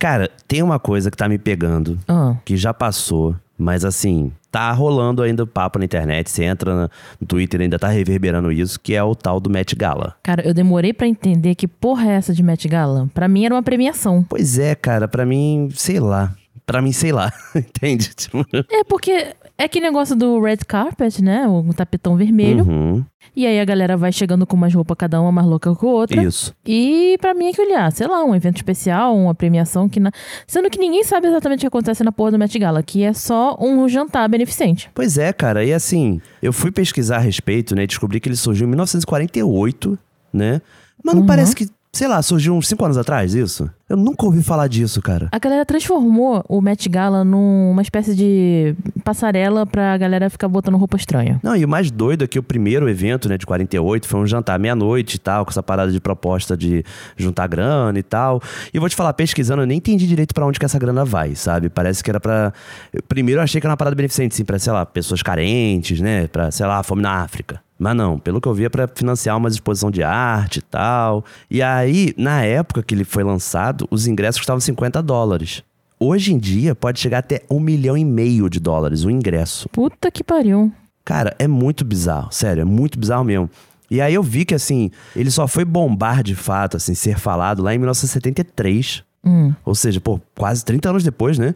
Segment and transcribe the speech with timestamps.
[0.00, 2.34] Cara, tem uma coisa que tá me pegando, Ah.
[2.44, 6.30] que já passou, mas assim, tá rolando ainda o papo na internet.
[6.30, 10.16] Você entra no Twitter ainda tá reverberando isso, que é o tal do Met Gala.
[10.22, 13.10] Cara, eu demorei pra entender que porra é essa de Met Gala.
[13.12, 14.24] Pra mim era uma premiação.
[14.26, 16.34] Pois é, cara, pra mim, sei lá.
[16.72, 17.32] Pra mim, sei lá.
[17.54, 18.10] Entende?
[18.14, 19.10] Tipo, É porque
[19.58, 21.46] é aquele negócio do red carpet, né?
[21.46, 22.64] O tapetão vermelho.
[22.64, 23.04] uhum,
[23.36, 25.88] E aí a galera vai chegando com umas roupas, cada uma mais louca que a
[25.88, 26.22] outra.
[26.22, 26.54] Isso.
[26.66, 30.00] E pra mim é que olhar, sei lá, um evento especial, uma premiação que.
[30.00, 30.10] Na...
[30.46, 33.12] Sendo que ninguém sabe exatamente o que acontece na porra do Met Gala, que é
[33.12, 34.90] só um jantar beneficente.
[34.94, 35.64] Pois é, cara.
[35.64, 37.86] E assim, eu fui pesquisar a respeito, né?
[37.86, 39.98] Descobri que ele surgiu em 1948,
[40.32, 40.60] né?
[41.02, 41.26] Mas não Uhum.
[41.26, 43.68] parece que, sei lá, surgiu uns 5 anos atrás, isso?
[43.88, 45.28] Eu nunca ouvi falar disso, cara.
[45.32, 50.96] A galera transformou o Met Gala numa espécie de passarela pra galera ficar botando roupa
[50.96, 51.40] estranha.
[51.42, 54.26] Não, e o mais doido é que o primeiro evento, né, de 48, foi um
[54.26, 56.84] jantar meia-noite e tal, com essa parada de proposta de
[57.16, 58.40] juntar grana e tal.
[58.72, 61.04] E eu vou te falar, pesquisando, eu nem entendi direito pra onde que essa grana
[61.04, 61.68] vai, sabe?
[61.68, 62.52] Parece que era pra.
[62.92, 66.00] eu- Primeiro eu achei que era uma parada beneficente, sim, pra, sei lá, pessoas carentes,
[66.00, 66.28] né?
[66.28, 67.60] Pra, sei lá, fome na África.
[67.80, 71.24] Mas não, pelo que eu vi é pra financiar uma exposição de arte e tal.
[71.50, 75.62] E aí, na época que ele foi lançado, os ingressos custavam 50 dólares.
[75.98, 79.66] Hoje em dia, pode chegar até um milhão e meio de dólares o ingresso.
[79.70, 80.70] Puta que pariu.
[81.06, 83.48] Cara, é muito bizarro, sério, é muito bizarro mesmo.
[83.90, 87.62] E aí eu vi que, assim, ele só foi bombar de fato, assim, ser falado
[87.62, 89.02] lá em 1973.
[89.24, 89.54] Hum.
[89.64, 91.54] Ou seja, pô, quase 30 anos depois, né?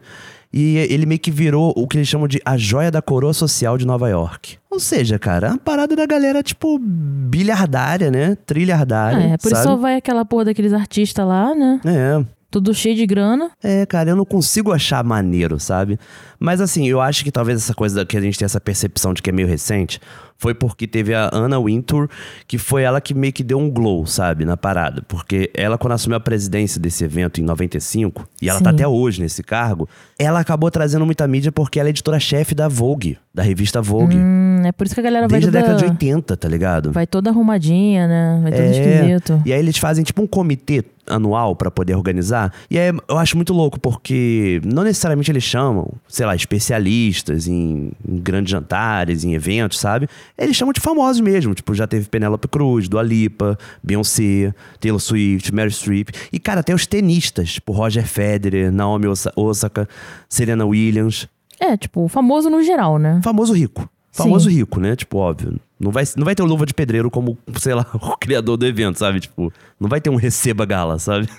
[0.56, 3.76] E ele meio que virou o que eles chamam de a joia da coroa social
[3.76, 4.56] de Nova York.
[4.70, 8.36] Ou seja, cara, é uma parada da galera, tipo, bilhardária, né?
[8.46, 9.18] Trilhardária.
[9.18, 9.64] Ah, é, por isso sabe?
[9.64, 11.80] só vai aquela porra daqueles artistas lá, né?
[11.84, 13.50] É, Tudo cheio de grana.
[13.60, 15.98] É, cara, eu não consigo achar maneiro, sabe?
[16.38, 19.20] Mas assim, eu acho que talvez essa coisa que a gente tem essa percepção de
[19.20, 20.00] que é meio recente
[20.38, 22.08] foi porque teve a Anna Wintour,
[22.46, 25.02] que foi ela que meio que deu um glow, sabe, na parada.
[25.08, 28.76] Porque ela, quando assumiu a presidência desse evento em 95, e ela tá Sim.
[28.76, 33.18] até hoje nesse cargo, ela acabou trazendo muita mídia porque ela é editora-chefe da Vogue,
[33.34, 34.16] da revista Vogue.
[34.16, 36.92] Hum, é por isso que a galera vai desde a década de 80, tá ligado?
[36.92, 38.40] vai toda arrumadinha, né?
[38.42, 39.42] Vai todo esquisito.
[39.44, 42.52] E aí eles fazem tipo um comitê anual pra poder organizar.
[42.70, 47.92] E aí eu acho muito louco, porque não necessariamente eles chamam, sei lá, especialistas em,
[48.08, 50.08] em grandes jantares, em eventos, sabe?
[50.36, 51.54] Eles chamam de famosos mesmo.
[51.54, 56.08] Tipo, já teve Penélope Cruz, Dua Lipa, Beyoncé, Taylor Swift, Mary Streep.
[56.32, 59.88] E, cara, até os tenistas, tipo Roger Federer, Naomi Osa- Osaka,
[60.28, 61.28] Serena Williams.
[61.60, 63.20] É, tipo, famoso no geral, né?
[63.22, 63.88] Famoso rico.
[64.10, 64.94] Famoso rico, né?
[64.94, 65.58] Tipo, óbvio.
[65.84, 68.66] Não vai, não vai ter o Luva de Pedreiro como, sei lá, o criador do
[68.66, 69.20] evento, sabe?
[69.20, 71.28] Tipo, não vai ter um receba gala, sabe?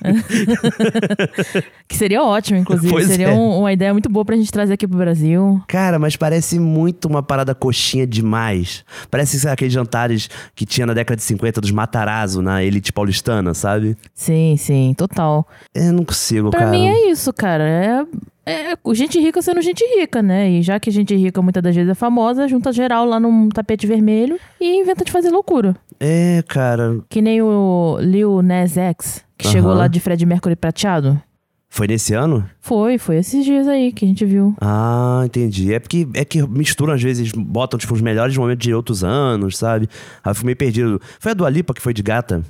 [1.88, 2.92] Que seria ótimo, inclusive.
[2.92, 3.34] Pois seria é.
[3.34, 5.62] um- uma ideia muito boa pra gente trazer aqui pro Brasil.
[5.68, 8.84] Cara, mas parece muito uma parada coxinha demais.
[9.12, 13.54] Parece sabe, aqueles jantares que tinha na década de 50 dos Matarazzo na elite paulistana,
[13.54, 13.96] sabe?
[14.14, 15.48] Sim, sim, total.
[15.74, 16.72] Eu não consigo, Pra cara.
[16.72, 17.64] mim é isso, cara.
[17.64, 18.04] É,
[18.46, 20.50] é gente rica sendo gente rica, né?
[20.50, 23.88] E já que gente rica muitas das vezes é famosa, junta geral lá num tapete
[23.88, 25.76] vermelho e inventa de fazer loucura.
[26.00, 27.00] É, cara.
[27.10, 29.54] Que nem o Lil Nas X, que Aham.
[29.54, 31.22] chegou lá de Fred Mercury prateado.
[31.70, 32.48] Foi nesse ano?
[32.62, 34.56] Foi, foi esses dias aí que a gente viu.
[34.62, 35.74] Ah, entendi.
[35.74, 39.58] É porque é que misturam, às vezes, botam, tipo, os melhores momentos de outros anos,
[39.58, 39.90] sabe?
[40.24, 41.02] Aí eu fui meio perdido.
[41.20, 42.42] Foi a Dua Lipa que foi de gata?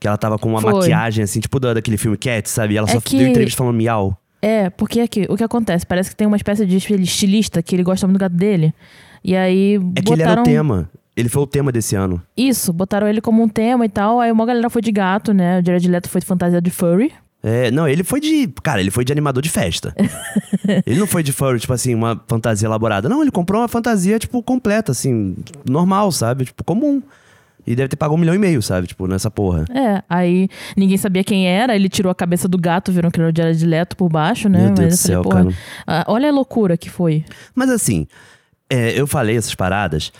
[0.00, 0.72] Que ela tava com uma Foi.
[0.72, 2.74] maquiagem, assim, tipo da, daquele filme Cat, sabe?
[2.74, 4.16] E ela É só que- deu entrevista falando miau.
[4.42, 5.86] É, porque aqui, o que acontece?
[5.86, 8.74] Parece que tem uma espécie de estilista que ele gosta muito do gato dele.
[9.22, 10.90] E aí É que ele era botaram o tema.
[11.16, 12.20] Ele foi o tema desse ano.
[12.36, 14.18] isso, botaram ele como um tema e tal.
[14.18, 15.60] Aí uma galera foi de gato, né?
[15.60, 17.12] O Jared Leto foi de fantasia de furry.
[17.42, 18.48] É, não, ele foi de.
[18.62, 19.94] Cara, ele foi de animador de festa.
[20.86, 23.08] ele não foi de furry, tipo assim, uma fantasia elaborada.
[23.08, 25.36] Não, ele comprou uma fantasia, tipo, completa, assim,
[25.68, 26.46] normal, sabe?
[26.46, 27.02] Tipo, comum.
[27.66, 28.86] E deve ter pago um milhão e meio, sabe?
[28.86, 29.64] Tipo, nessa porra.
[29.70, 33.30] É, aí ninguém sabia quem era, ele tirou a cabeça do gato, viram que era
[33.30, 34.66] o Jared Leto por baixo, né?
[34.66, 35.56] Meu Deus Mas do eu céu, falei, cara.
[35.86, 37.24] ah, olha a loucura que foi.
[37.54, 38.06] Mas assim,
[38.68, 40.12] é, eu falei essas paradas.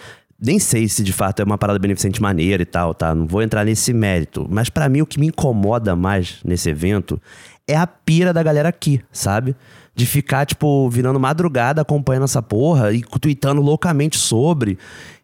[0.45, 3.15] Nem sei se de fato é uma parada beneficente maneira e tal, tá?
[3.15, 4.47] Não vou entrar nesse mérito.
[4.51, 7.21] Mas pra mim o que me incomoda mais nesse evento
[7.69, 9.55] é a pira da galera aqui, sabe?
[9.95, 14.79] De ficar, tipo, virando madrugada acompanhando essa porra e tweetando loucamente sobre.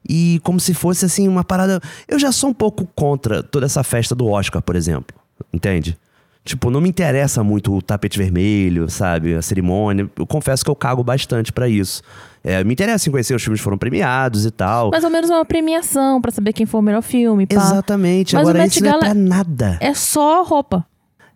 [0.08, 1.80] E como se fosse, assim, uma parada.
[2.06, 5.16] Eu já sou um pouco contra toda essa festa do Oscar, por exemplo.
[5.52, 5.98] Entende?
[6.44, 9.34] Tipo, não me interessa muito o tapete vermelho, sabe?
[9.34, 10.08] A cerimônia.
[10.16, 12.02] Eu confesso que eu cago bastante pra isso.
[12.42, 14.90] É, me interessa em conhecer os filmes que foram premiados e tal.
[14.90, 17.56] Mais ou menos uma premiação pra saber quem foi o melhor filme, pá.
[17.56, 18.34] Exatamente.
[18.34, 19.76] Mas Agora isso não é Gala pra nada.
[19.78, 20.86] É só roupa.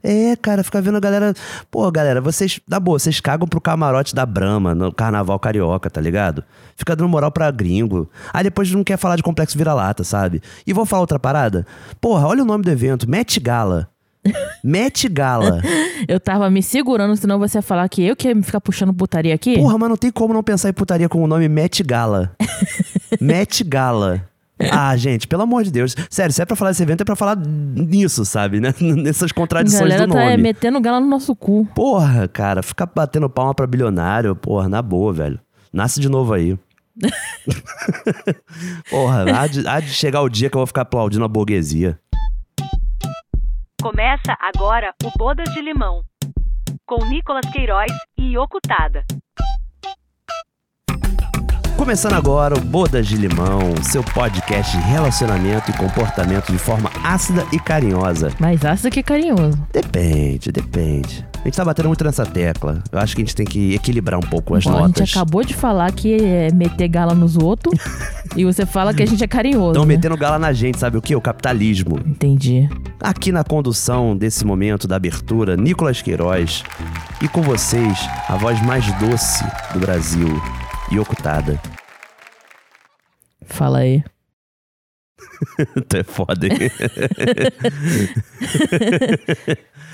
[0.03, 1.33] É, cara, fica vendo a galera.
[1.71, 2.61] Pô, galera, vocês.
[2.69, 6.43] Na boa, vocês cagam pro camarote da Brahma no carnaval carioca, tá ligado?
[6.77, 8.11] Fica dando moral pra gringo.
[8.33, 10.43] Aí depois não quer falar de complexo vira-lata, sabe?
[10.67, 11.67] E vou falar outra parada.
[12.01, 13.89] Porra, olha o nome do evento: Met Gala.
[14.63, 15.61] Met Gala.
[16.09, 19.35] Eu tava me segurando, senão você ia falar que eu que ia ficar puxando putaria
[19.35, 19.57] aqui.
[19.57, 22.35] Porra, mas não tem como não pensar em putaria com o nome Met Gala.
[23.21, 24.32] Met Gala.
[24.73, 25.95] Ah, gente, pelo amor de Deus.
[26.11, 28.61] Sério, se é pra falar desse evento, é pra falar nisso, sabe?
[28.61, 28.75] Né?
[28.81, 30.37] Nessas a contradições galera do tá nome.
[30.43, 31.67] metendo gala no nosso cu.
[31.75, 35.41] Porra, cara, ficar batendo palma pra bilionário, porra, na boa, velho.
[35.73, 36.59] Nasce de novo aí.
[38.91, 41.99] porra, há de, há de chegar o dia que eu vou ficar aplaudindo a burguesia.
[43.81, 46.03] Começa agora o Bodas de Limão,
[46.87, 49.05] com Nicolas Queiroz e Ocutada.
[51.83, 57.45] Começando agora o Bodas de Limão, seu podcast de relacionamento e comportamento de forma ácida
[57.53, 58.31] e carinhosa.
[58.39, 59.59] Mais ácido que carinhoso.
[59.73, 61.27] Depende, depende.
[61.35, 62.85] A gente tá batendo muito nessa tecla.
[62.93, 65.09] Eu acho que a gente tem que equilibrar um pouco as Bom, a notas.
[65.09, 67.77] gente acabou de falar que é meter gala nos outros.
[68.37, 69.73] e você fala que a gente é carinhoso.
[69.73, 69.97] Estão né?
[69.97, 71.17] metendo gala na gente, sabe o que?
[71.17, 71.99] O capitalismo.
[72.07, 72.69] Entendi.
[73.01, 76.63] Aqui na condução desse momento da abertura, Nicolas Queiroz.
[77.21, 77.99] E com vocês,
[78.29, 79.45] a voz mais doce
[79.75, 80.41] do Brasil,
[80.93, 81.59] Yokutada.
[83.47, 84.05] Fala aí.
[85.89, 86.53] tu é foda, hein?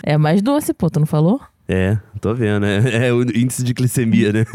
[0.03, 1.41] É mais doce, pô, tu não falou?
[1.69, 3.09] É, tô vendo, né?
[3.09, 4.47] É o índice de glicemia, né?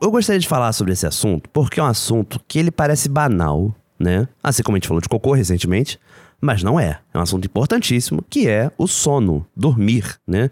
[0.00, 3.74] Eu gostaria de falar sobre esse assunto porque é um assunto que ele parece banal,
[3.98, 4.28] né?
[4.42, 5.98] Assim como a gente falou de cocô recentemente,
[6.40, 7.00] mas não é.
[7.12, 10.50] É um assunto importantíssimo que é o sono, dormir, né?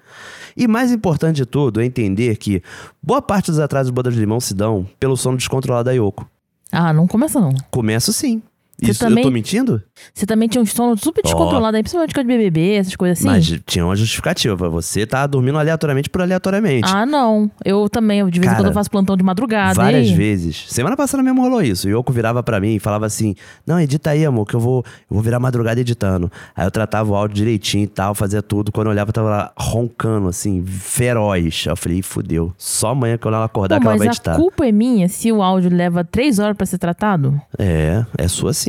[0.56, 2.62] E mais importante de tudo é entender que
[3.02, 6.28] boa parte dos atrasos do bodas de limão se dão pelo sono descontrolado da Yoko.
[6.72, 7.54] Ah, não começa não.
[7.70, 8.42] Começo sim.
[8.82, 9.82] Isso, também- eu tô mentindo?
[10.12, 13.18] Você também tinha um sono super descontrolado aí, principalmente com a de BBB, essas coisas
[13.18, 13.26] assim?
[13.28, 14.68] Mas tinha uma justificativa.
[14.68, 16.88] Você tá dormindo aleatoriamente por aleatoriamente.
[16.92, 17.50] Ah, não.
[17.64, 19.74] Eu também, de vez em quando eu faço plantão de madrugada.
[19.74, 20.64] Várias e vezes.
[20.68, 21.86] Semana passada mesmo rolou isso.
[21.86, 23.34] O Yoko virava pra mim e falava assim:
[23.66, 26.30] Não, edita aí, amor, que eu vou, eu vou virar madrugada editando.
[26.56, 28.72] Aí eu tratava o áudio direitinho e tal, fazia tudo.
[28.72, 31.64] Quando eu olhava, eu tava lá roncando, assim, feroz.
[31.66, 32.52] Eu falei: "Ih, fudeu.
[32.58, 34.36] Só amanhã que ela acordar Pô, que ela mas vai a editar.
[34.36, 37.40] culpa é minha se o áudio leva três horas pra ser tratado?
[37.58, 38.63] É, é sua sim.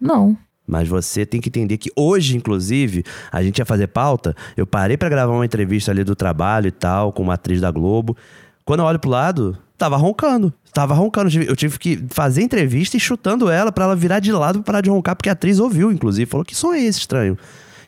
[0.00, 0.36] Não.
[0.66, 4.36] Mas você tem que entender que hoje, inclusive, a gente ia fazer pauta.
[4.56, 7.70] Eu parei pra gravar uma entrevista ali do trabalho e tal, com uma atriz da
[7.70, 8.16] Globo.
[8.64, 10.54] Quando eu olho pro lado, tava roncando.
[10.72, 11.28] Tava roncando.
[11.42, 14.80] Eu tive que fazer entrevista e chutando ela pra ela virar de lado pra parar
[14.80, 16.30] de roncar, porque a atriz ouviu, inclusive.
[16.30, 17.36] Falou: que som é esse estranho?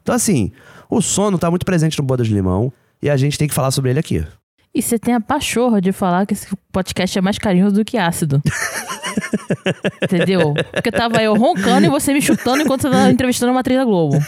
[0.02, 0.50] Então, assim,
[0.90, 3.70] o sono tá muito presente no Bodas de Limão e a gente tem que falar
[3.70, 4.26] sobre ele aqui.
[4.74, 7.98] E você tem a pachorra de falar que esse podcast é mais carinhoso do que
[7.98, 8.40] ácido.
[10.02, 10.54] Entendeu?
[10.72, 13.84] Porque tava eu roncando e você me chutando enquanto você tava entrevistando uma atriz da
[13.84, 14.18] Globo.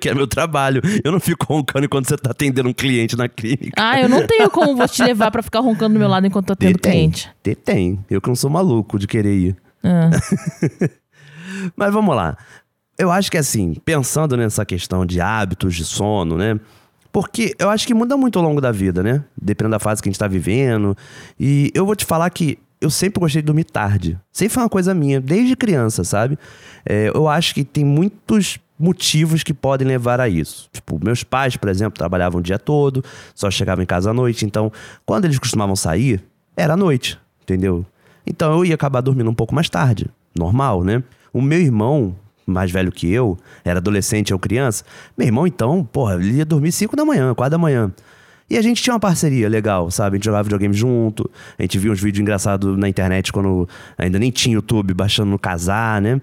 [0.00, 0.80] Que é meu trabalho.
[1.02, 3.72] Eu não fico roncando enquanto você tá atendendo um cliente na clínica.
[3.76, 6.50] Ah, eu não tenho como vou te levar pra ficar roncando do meu lado enquanto
[6.50, 7.28] eu atendo tem, cliente.
[7.42, 8.04] tem, tem.
[8.08, 9.56] Eu que não sou maluco de querer ir.
[9.82, 10.10] Ah.
[11.74, 12.36] Mas vamos lá.
[12.96, 16.60] Eu acho que assim, pensando nessa questão de hábitos de sono, né?
[17.12, 19.22] Porque eu acho que muda muito ao longo da vida, né?
[19.40, 20.96] Dependendo da fase que a gente tá vivendo.
[21.38, 24.18] E eu vou te falar que eu sempre gostei de dormir tarde.
[24.32, 26.38] Sempre foi uma coisa minha, desde criança, sabe?
[26.84, 30.68] É, eu acho que tem muitos motivos que podem levar a isso.
[30.72, 33.04] Tipo, meus pais, por exemplo, trabalhavam o dia todo,
[33.34, 34.44] só chegavam em casa à noite.
[34.44, 34.72] Então,
[35.06, 36.24] quando eles costumavam sair,
[36.56, 37.86] era à noite, entendeu?
[38.26, 40.06] Então eu ia acabar dormindo um pouco mais tarde.
[40.36, 41.02] Normal, né?
[41.32, 44.84] O meu irmão, mais velho que eu, era adolescente ou criança.
[45.16, 47.92] Meu irmão, então, porra, ele ia dormir 5 da manhã, 4 da manhã.
[48.50, 50.16] E a gente tinha uma parceria legal, sabe?
[50.16, 54.18] A gente jogava videogame junto, a gente via uns vídeos engraçados na internet quando ainda
[54.18, 56.20] nem tinha YouTube, baixando no casar, né?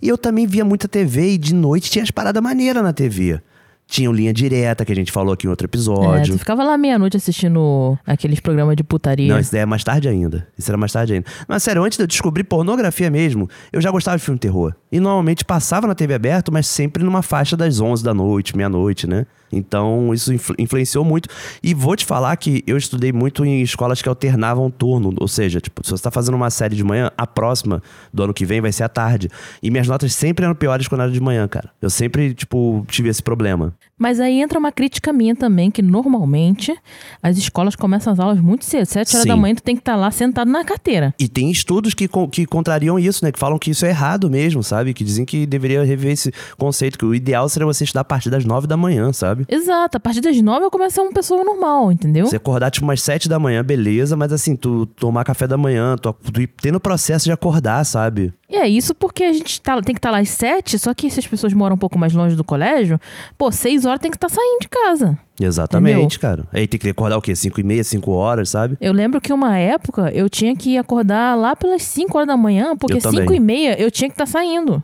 [0.00, 3.40] E eu também via muita TV e de noite tinha as paradas maneiras na TV.
[3.88, 6.34] Tinha o Linha Direta, que a gente falou aqui em outro É, episódio.
[6.34, 9.32] tu ficava lá meia-noite assistindo aqueles programas de putaria.
[9.32, 10.46] Não, isso daí é mais tarde ainda.
[10.58, 11.26] Isso era mais tarde ainda.
[11.46, 14.74] Mas sério, antes de eu descobrir pornografia mesmo, eu já gostava de filme de terror.
[14.90, 19.06] E normalmente passava na TV aberta, mas sempre numa faixa das 11 da noite, meia-noite,
[19.06, 19.24] né?
[19.52, 21.28] Então isso influ- influenciou muito.
[21.62, 25.14] E vou te falar que eu estudei muito em escolas que alternavam turno.
[25.18, 28.34] Ou seja, tipo, se você tá fazendo uma série de manhã, a próxima do ano
[28.34, 29.28] que vem vai ser à tarde.
[29.62, 31.70] E minhas notas sempre eram piores quando era de manhã, cara.
[31.80, 33.74] Eu sempre, tipo, tive esse problema.
[33.98, 36.76] Mas aí entra uma crítica minha também, que normalmente
[37.22, 38.84] as escolas começam as aulas muito cedo.
[38.86, 39.28] Sete horas Sim.
[39.28, 41.14] da manhã tu tem que estar lá sentado na carteira.
[41.18, 43.32] E tem estudos que, que contrariam isso, né?
[43.32, 44.92] Que falam que isso é errado mesmo, sabe?
[44.92, 48.28] Que dizem que deveria rever esse conceito, que o ideal seria você estudar a partir
[48.28, 49.45] das nove da manhã, sabe?
[49.48, 52.26] Exato, a partir das nove eu começo a ser uma pessoa normal, entendeu?
[52.26, 55.96] Você acordar tipo umas sete da manhã, beleza, mas assim, tu tomar café da manhã,
[55.96, 58.32] tu, tu ir tendo o processo de acordar, sabe?
[58.48, 61.10] E é isso porque a gente tá- tem que estar lá às sete, só que
[61.10, 63.00] se as pessoas moram um pouco mais longe do colégio,
[63.36, 65.18] pô, seis horas tem que estar saindo de casa.
[65.40, 66.44] Exatamente, cara.
[66.52, 67.34] Aí tem que acordar o quê?
[67.34, 68.76] Cinco e meia, cinco horas, sabe?
[68.80, 72.76] Eu lembro que uma época eu tinha que acordar lá pelas 5 horas da manhã,
[72.76, 73.00] porque.
[73.00, 74.82] 5 e meia eu tinha que estar saindo.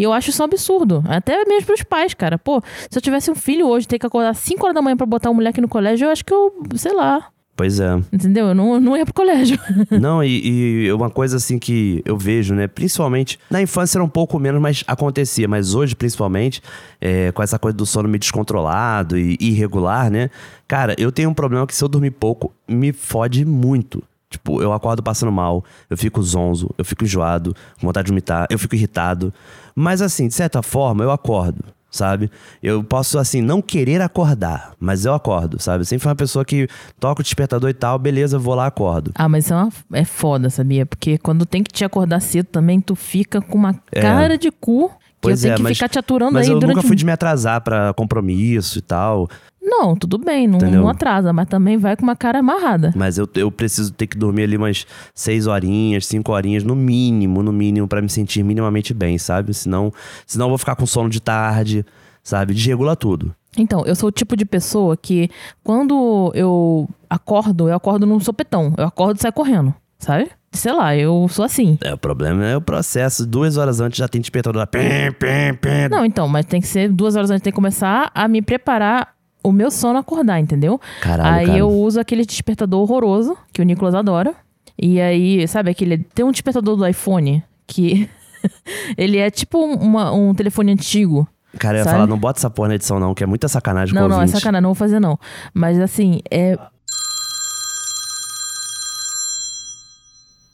[0.00, 1.04] E eu acho isso um absurdo.
[1.06, 2.38] Até mesmo pros pais, cara.
[2.38, 5.04] Pô, se eu tivesse um filho hoje, ter que acordar 5 horas da manhã pra
[5.04, 7.28] botar um moleque no colégio, eu acho que eu, sei lá.
[7.54, 7.96] Pois é.
[8.10, 8.46] Entendeu?
[8.46, 9.58] Eu não, não ia pro colégio.
[10.00, 12.66] Não, e, e uma coisa assim que eu vejo, né?
[12.66, 15.46] Principalmente na infância era um pouco menos, mas acontecia.
[15.46, 16.62] Mas hoje, principalmente,
[16.98, 20.30] é, com essa coisa do sono meio descontrolado e irregular, né?
[20.66, 24.02] Cara, eu tenho um problema que se eu dormir pouco, me fode muito.
[24.30, 28.46] Tipo, eu acordo passando mal, eu fico zonzo, eu fico enjoado, com vontade de vomitar,
[28.48, 29.34] eu fico irritado.
[29.80, 32.30] Mas assim, de certa forma, eu acordo, sabe?
[32.62, 35.80] Eu posso, assim, não querer acordar, mas eu acordo, sabe?
[35.82, 36.68] Eu sempre fui uma pessoa que
[36.98, 39.10] toca o despertador e tal, beleza, vou lá, acordo.
[39.14, 40.84] ah, mas isso é, uma, é foda, sabia?
[40.84, 44.00] Porque quando tem que te acordar cedo também, tu fica com uma É.
[44.02, 44.94] cara de cu que
[45.28, 46.96] Pois eu tenho é, que mas- ficar te aturando Mas aí eu durante nunca fui
[46.96, 49.28] de me atrasar pra compromisso e tal.
[49.70, 52.92] Não, tudo bem, não, não atrasa, mas também vai com uma cara amarrada.
[52.96, 54.84] Mas eu, eu preciso ter que dormir ali umas
[55.14, 59.54] seis horinhas, cinco horinhas, no mínimo, no mínimo, pra me sentir minimamente bem, sabe?
[59.54, 59.92] Senão,
[60.26, 61.86] senão eu vou ficar com sono de tarde,
[62.22, 62.52] sabe?
[62.52, 63.32] Desregula tudo.
[63.56, 65.30] Então, eu sou o tipo de pessoa que
[65.62, 68.74] quando eu acordo, eu acordo num sopetão.
[68.76, 70.30] Eu acordo e saio correndo, sabe?
[70.52, 71.78] Sei lá, eu sou assim.
[71.80, 73.24] É, o problema é o processo.
[73.24, 74.66] Duas horas antes já tem despertador lá.
[74.66, 75.88] Pim, pim, pim.
[75.88, 79.14] Não, então, mas tem que ser duas horas antes, tem que começar a me preparar
[79.42, 80.80] o meu sono acordar, entendeu?
[81.00, 81.58] Caralho, aí cara.
[81.58, 84.34] eu uso aquele despertador horroroso, que o Nicolas adora.
[84.80, 85.98] E aí, sabe aquele.
[85.98, 88.08] Tem um despertador do iPhone que.
[88.96, 91.28] ele é tipo um- uma- um telefone antigo.
[91.58, 93.92] Cara, eu ia falar, não bota essa porra na edição, não, que é muita sacanagem
[93.94, 94.38] Não, com o não, é ouvinte.
[94.38, 95.18] sacanagem, não vou fazer não.
[95.52, 96.56] Mas assim, é.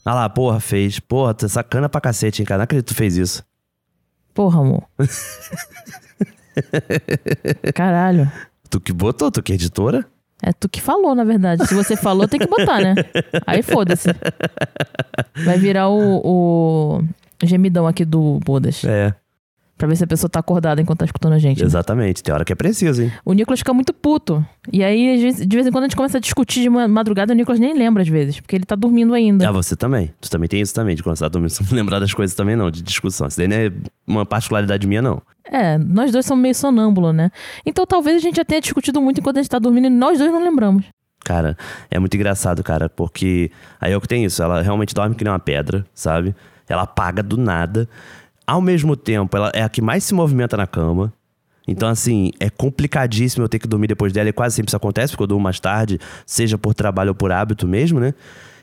[0.03, 0.99] Ah lá, porra, fez.
[0.99, 2.59] Porra, tu é sacana pra cacete, hein, cara.
[2.59, 3.43] Não acredito que tu fez isso.
[4.33, 4.83] Porra, amor.
[7.73, 8.31] Caralho.
[8.69, 10.05] Tu que botou, tu que é editora?
[10.41, 11.65] É tu que falou, na verdade.
[11.65, 12.95] Se você falou, tem que botar, né?
[13.45, 14.09] Aí foda-se.
[15.43, 17.03] Vai virar o, o
[17.43, 18.83] gemidão aqui do Bodas.
[18.83, 19.13] É,
[19.77, 21.59] Pra ver se a pessoa tá acordada enquanto tá escutando a gente.
[21.59, 21.65] né?
[21.67, 22.23] exatamente.
[22.23, 23.11] Tem hora que é preciso, hein?
[23.23, 24.43] O Nicolas fica muito puto.
[24.73, 27.31] E aí, vezes- de vez em quando, a gente começa a discutir de ma- madrugada,
[27.31, 29.47] o Nicolas nem lembra às vezes, porque ele tá dormindo ainda.
[29.47, 30.11] Ah, você também.
[30.19, 32.35] Tu também tem isso também, de quando você tá dormindo, você não lembrar das coisas
[32.35, 33.27] também, não, de discussão.
[33.27, 33.71] Isso daí não é
[34.07, 35.21] uma particularidade minha, não.
[35.45, 37.29] É, nós dois somos meio sonâmbulos, né?
[37.65, 40.17] Então talvez a gente já tenha discutido muito enquanto a gente tá dormindo e nós
[40.17, 40.85] dois não lembramos.
[41.23, 41.55] Cara,
[41.91, 45.39] é muito engraçado, cara, porque a Yoko tem isso, ela realmente dorme que nem uma
[45.39, 46.35] pedra, sabe?
[46.67, 47.87] Ela apaga do nada.
[48.47, 51.13] Ao mesmo tempo, ela é a que mais se movimenta na cama.
[51.67, 55.11] Então, assim, é complicadíssimo eu ter que dormir depois dela, e quase sempre isso acontece,
[55.11, 58.13] porque eu durmo mais tarde, seja por trabalho ou por hábito mesmo, né?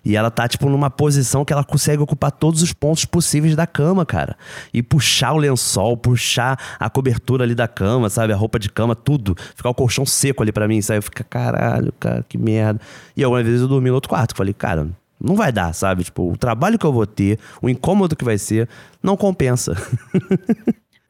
[0.02, 3.66] E ela tá, tipo, numa posição que ela consegue ocupar todos os pontos possíveis da
[3.66, 4.36] cama, cara.
[4.72, 8.32] E puxar o lençol, puxar a cobertura ali da cama, sabe?
[8.32, 9.34] A roupa de cama, tudo.
[9.54, 11.00] Ficar o colchão seco ali pra mim, sabe?
[11.02, 12.80] Fica, caralho, cara, que merda.
[13.16, 14.34] E algumas vezes eu dormi no outro quarto.
[14.36, 14.88] Falei, cara,
[15.24, 16.04] não vai dar, sabe?
[16.04, 18.68] Tipo, o trabalho que eu vou ter, o incômodo que vai ser,
[19.02, 19.74] não compensa.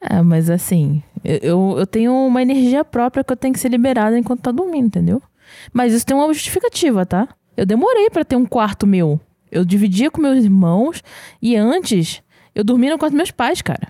[0.07, 4.15] É, mas assim, eu- eu, tenho uma energia própria que eu tenho que ser liberada
[4.19, 5.19] enquanto tá dormindo, entendeu?
[5.73, 7.27] Mas isso tem uma justificativa, tá?
[7.57, 9.19] Eu demorei pra ter um quarto meu.
[9.51, 11.01] Eu dividia com meus irmãos
[11.41, 12.21] e antes
[12.53, 13.87] eu dormia no quarto dos meus pais, cara.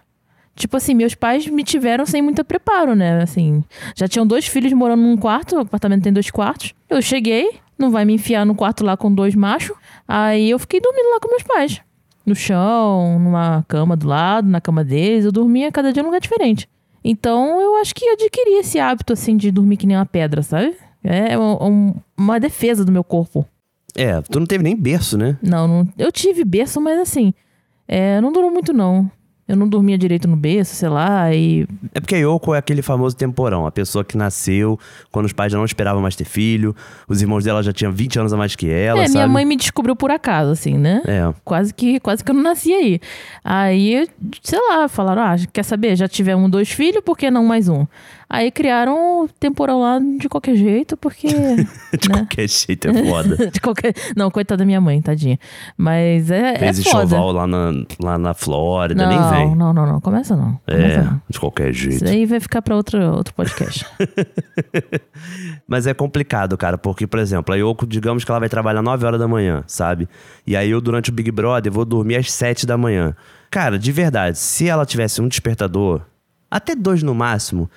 [0.56, 3.22] Tipo assim, meus pais me tiveram sem muito preparo, né?
[3.22, 3.62] Assim,
[3.94, 6.74] já tinham dois filhos morando num quarto, o apartamento tem dois quartos.
[6.90, 9.76] Eu cheguei, não vai me enfiar no quarto lá com dois machos.
[10.08, 11.82] Aí eu fiquei dormindo lá com meus pais.
[12.26, 15.26] No chão, numa cama do lado, na cama deles.
[15.26, 16.68] Eu dormia cada dia num lugar diferente.
[17.04, 20.76] Então eu acho que adquiri esse hábito, assim, de dormir que nem uma pedra, sabe?
[21.04, 23.46] É um- um- uma defesa do meu corpo.
[23.96, 25.38] É, tu não teve nem berço, né?
[25.42, 27.32] Não, não eu tive berço, mas assim,
[27.88, 29.10] é, não durou muito não.
[29.48, 32.82] Eu não dormia direito no berço, sei lá, e É porque a Yoko é aquele
[32.82, 34.80] famoso temporão, a pessoa que nasceu
[35.12, 36.76] quando os pais já não esperavam mais ter filho,
[37.08, 39.14] os irmãos dela já tinham 20 anos a mais que ela, é, sabe?
[39.14, 41.04] minha mãe me descobriu por acaso, assim, né?
[41.06, 41.32] É.
[41.44, 43.00] Quase que, quase que eu não nasci aí.
[43.44, 44.08] Aí,
[44.42, 47.86] sei lá, falaram, ah, quer saber, já tivemos dois filhos, por que não mais um?
[48.30, 51.28] Aí criaram o temporal lá de qualquer jeito, porque...
[52.00, 52.18] De né?
[52.18, 53.50] qualquer jeito é foda.
[53.52, 53.94] De qualquer...
[54.16, 55.38] Não, coitada da minha mãe, tadinha.
[55.78, 57.04] Mas é, é Fez foda.
[57.06, 59.56] enxoval lá na, lá na Flórida, Não, nem vem.
[59.56, 60.02] não, não, não.
[60.02, 60.60] Começa não.
[60.66, 61.22] Começa É, não.
[61.30, 62.04] de qualquer jeito.
[62.04, 63.86] Isso aí vai ficar pra outro, outro podcast.
[65.68, 69.06] Mas é complicado, cara, porque, por exemplo, a Yoko, digamos que ela vai trabalhar 9
[69.06, 70.08] horas da manhã, sabe?
[70.46, 73.16] E aí eu, durante o Big Brother, vou dormir às 7 da manhã.
[73.50, 76.02] Cara, de verdade, se ela tivesse um despertador,
[76.50, 77.70] até dois no máximo,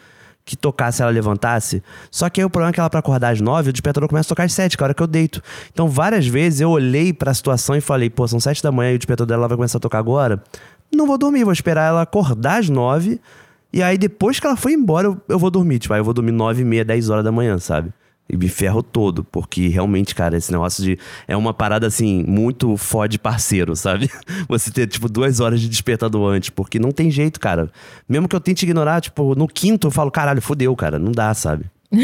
[0.49, 3.41] que tocasse ela levantasse, só que aí o problema é que ela pra acordar às
[3.41, 5.43] 9, o despertador começa a tocar às 7, que é a hora que eu deito.
[5.71, 8.95] Então, várias vezes eu olhei pra situação e falei, pô, são 7 da manhã e
[8.95, 10.43] o despertador dela vai começar a tocar agora.
[10.91, 13.21] Não vou dormir, vou esperar ela acordar às 9.
[13.71, 15.79] E aí, depois que ela foi embora, eu, eu vou dormir.
[15.79, 17.93] Tipo, aí eu vou dormir 9 e meia, 10 horas da manhã, sabe?
[18.31, 20.99] E me ferro todo, porque realmente, cara, esse negócio de.
[21.27, 24.11] É uma parada assim, muito fode parceiro, sabe?
[24.49, 27.71] Você ter, tipo, duas horas de despertador antes, porque não tem jeito, cara.
[28.07, 30.99] Mesmo que eu tente ignorar, tipo, no quinto eu falo, caralho, fodeu, cara.
[30.99, 31.65] Não dá, sabe?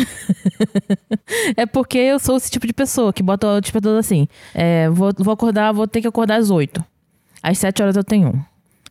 [1.56, 4.26] É porque eu sou esse tipo de pessoa que bota o despertador assim.
[4.54, 6.82] É, vou, vou acordar, vou ter que acordar às 8.
[7.42, 8.42] Às 7 horas eu tenho um.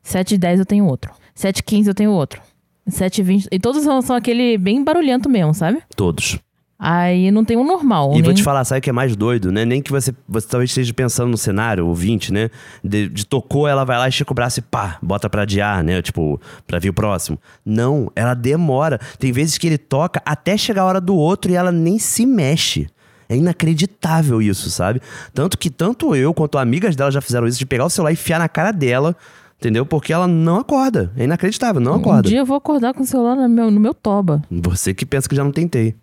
[0.04, 1.12] 7 e 10 eu tenho outro.
[1.34, 2.42] 7 e 15 eu tenho outro.
[2.88, 3.48] 7 e 20.
[3.52, 5.82] E todos são, são aquele bem barulhento mesmo, sabe?
[5.96, 6.40] Todos.
[6.86, 8.10] Aí não tem um normal.
[8.12, 9.64] E vou nem- te falar, sabe o que é mais doido, né?
[9.64, 12.50] Nem que você, você talvez esteja pensando no cenário, ouvinte, né?
[12.84, 16.02] De, de tocou, ela vai lá, estica o braço e pá, bota pra adiar, né?
[16.02, 17.40] Tipo, pra vir o próximo.
[17.66, 19.00] Não, ela demora.
[19.18, 22.26] Tem vezes que ele toca até chegar a hora do outro e ela nem se
[22.26, 22.88] mexe.
[23.30, 25.02] É inacreditável isso, sabe?
[25.34, 28.14] Tanto que tanto eu quanto amigas dela já fizeram isso, de pegar o celular e
[28.14, 29.16] enfiar na cara dela,
[29.58, 29.86] entendeu?
[29.86, 31.12] Porque ela não acorda.
[31.16, 32.28] É inacreditável, não Um acorda.
[32.30, 34.42] dia eu vou acordar com o celular no meu, no meu toba.
[34.52, 35.96] Você que pensa que já não tentei.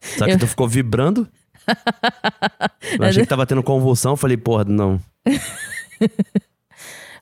[0.00, 1.28] Só que tu ficou vibrando?
[2.98, 5.00] Eu achei que tava tendo convulsão, eu falei, porra, não.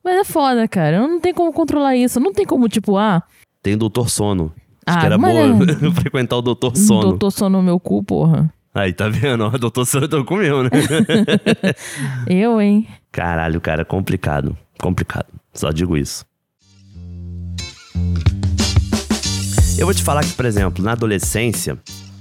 [0.04, 1.00] Mas é foda, cara.
[1.00, 2.20] Não tem como controlar isso.
[2.20, 3.22] Não tem como, tipo, ah,
[3.62, 4.52] Tem doutor sono.
[4.86, 5.32] Acho Ah, que era boa
[5.96, 7.00] frequentar o doutor sono.
[7.10, 8.52] doutor sono no meu cu, porra.
[8.74, 9.46] Aí, tá vendo?
[9.46, 10.70] O doutor sono então comeu, né?
[12.28, 12.86] Eu, hein?
[13.10, 14.54] Caralho, cara, complicado.
[14.78, 15.28] Complicado.
[15.54, 16.26] Só digo isso.
[19.76, 21.76] Eu vou te falar que, por exemplo, na adolescência,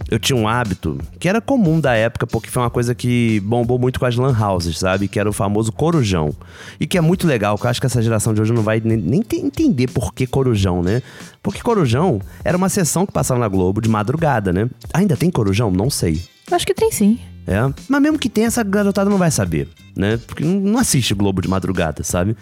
[0.09, 3.77] eu tinha um hábito que era comum da época, porque foi uma coisa que bombou
[3.77, 5.07] muito com as lan houses, sabe?
[5.07, 6.33] Que era o famoso corujão.
[6.79, 8.81] E que é muito legal, que eu acho que essa geração de hoje não vai
[8.83, 11.01] nem, nem te- entender por que corujão, né?
[11.43, 14.67] Porque corujão era uma sessão que passava na Globo de madrugada, né?
[14.93, 15.69] Ainda tem corujão?
[15.71, 16.21] Não sei.
[16.51, 17.19] Acho que tem sim.
[17.45, 20.17] É, mas mesmo que tenha, essa garotada não vai saber, né?
[20.27, 22.35] Porque não assiste Globo de madrugada, sabe?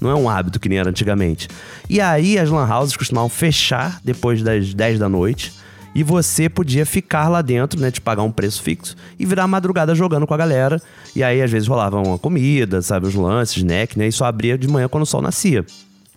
[0.00, 1.48] Não é um hábito que nem era antigamente.
[1.88, 5.52] E aí as lan houses costumavam fechar depois das 10 da noite
[5.94, 7.90] e você podia ficar lá dentro, né?
[7.90, 10.82] De pagar um preço fixo e virar madrugada jogando com a galera.
[11.14, 13.06] E aí às vezes rolava uma comida, sabe?
[13.06, 14.08] Os lances, snack, né?
[14.08, 15.64] E só abria de manhã quando o sol nascia.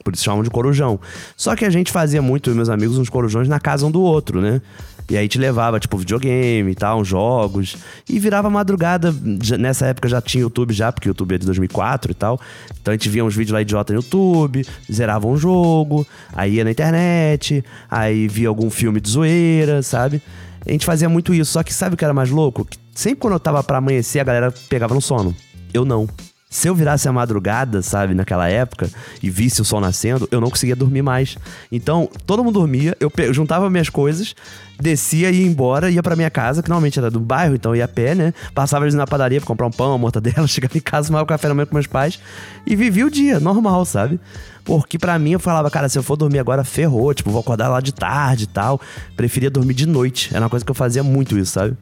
[0.03, 1.00] Por isso chamam de corujão.
[1.36, 4.01] Só que a gente fazia muito, eu meus amigos, uns corujões na casa um do
[4.01, 4.62] outro, né?
[5.09, 7.77] E aí te levava, tipo, videogame e tal, jogos.
[8.09, 9.13] E virava madrugada.
[9.57, 12.39] Nessa época já tinha YouTube já, porque o YouTube é de 2004 e tal.
[12.81, 16.63] Então a gente via uns vídeos lá idiota no YouTube, zerava um jogo, aí ia
[16.63, 20.22] na internet, aí via algum filme de zoeira, sabe?
[20.65, 21.53] A gente fazia muito isso.
[21.53, 22.65] Só que sabe o que era mais louco?
[22.65, 25.33] Que sempre quando eu tava pra amanhecer, a galera pegava no sono.
[25.74, 26.07] Eu não.
[26.57, 28.89] Se eu virasse a madrugada, sabe, naquela época,
[29.22, 31.37] e visse o sol nascendo, eu não conseguia dormir mais.
[31.72, 34.33] Então, todo mundo dormia, eu juntava minhas coisas,
[34.81, 37.87] descia, ia embora, ia pra minha casa, que normalmente era do bairro, então ia a
[37.87, 38.33] pé, né?
[38.55, 41.48] Passava eles na padaria pra comprar um pão, uma mortadela, chegava em casa, tomava café
[41.48, 42.20] da manhã com meus pais
[42.65, 44.20] e vivia o dia, normal, sabe?
[44.65, 47.67] Porque pra mim eu falava, cara, se eu for dormir agora, ferrou, tipo, vou acordar
[47.70, 48.81] lá de tarde e tal.
[49.15, 50.31] Preferia dormir de noite.
[50.31, 51.77] Era uma coisa que eu fazia muito isso, sabe?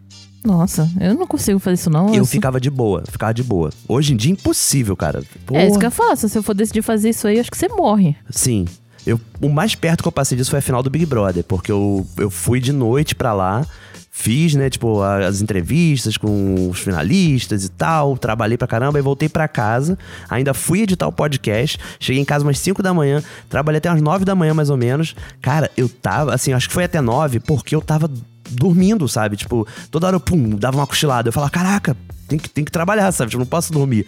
[0.45, 2.07] Nossa, eu não consigo fazer isso, não.
[2.09, 3.71] Eu sou- ficava de boa, ficava de boa.
[3.87, 5.19] Hoje em dia, impossível, cara.
[5.19, 5.21] É
[5.63, 5.79] isso Porra.
[5.79, 6.29] que eu faço.
[6.29, 8.15] Se eu for decidir fazer isso aí, acho que você morre.
[8.29, 8.65] Sim.
[9.05, 11.71] Eu, o mais perto que eu passei disso foi a final do Big Brother, porque
[11.71, 13.63] eu, eu fui de noite pra lá,
[14.11, 19.29] fiz, né, tipo, as entrevistas com os finalistas e tal, trabalhei pra caramba e voltei
[19.29, 19.95] pra casa.
[20.27, 24.01] Ainda fui editar o podcast, cheguei em casa umas 5 da manhã, trabalhei até umas
[24.01, 25.15] 9 da manhã mais ou menos.
[25.39, 28.09] Cara, eu tava, assim, acho que foi até 9, porque eu tava
[28.49, 29.35] dormindo, sabe?
[29.35, 31.29] Tipo, toda hora eu, pum, dava uma cochilada.
[31.29, 31.95] Eu falava, caraca,
[32.27, 33.31] tem que, tem que trabalhar, sabe?
[33.31, 34.05] Tipo, não posso dormir.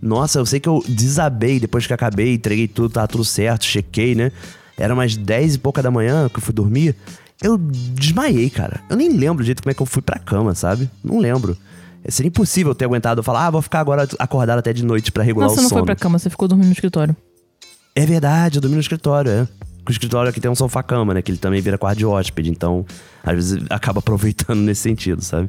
[0.00, 4.14] Nossa, eu sei que eu desabei depois que acabei, entreguei tudo, tava tudo certo, chequei,
[4.14, 4.30] né?
[4.76, 6.94] Era umas 10 e pouca da manhã que eu fui dormir.
[7.42, 8.80] Eu desmaiei, cara.
[8.88, 10.88] Eu nem lembro direito como é que eu fui pra cama, sabe?
[11.02, 11.56] Não lembro.
[12.08, 15.12] Seria impossível eu ter aguentado eu falar, ah, vou ficar agora acordado até de noite
[15.12, 15.80] pra regular você o não sono.
[15.80, 17.14] foi pra cama, você ficou dormindo no escritório.
[17.94, 19.48] É verdade, eu dormi no escritório, é.
[19.88, 21.22] O escritório aqui tem um sofá-cama, né?
[21.22, 22.50] Que ele também vira quarto de hóspede.
[22.50, 22.84] Então,
[23.24, 25.48] às vezes, acaba aproveitando nesse sentido, sabe?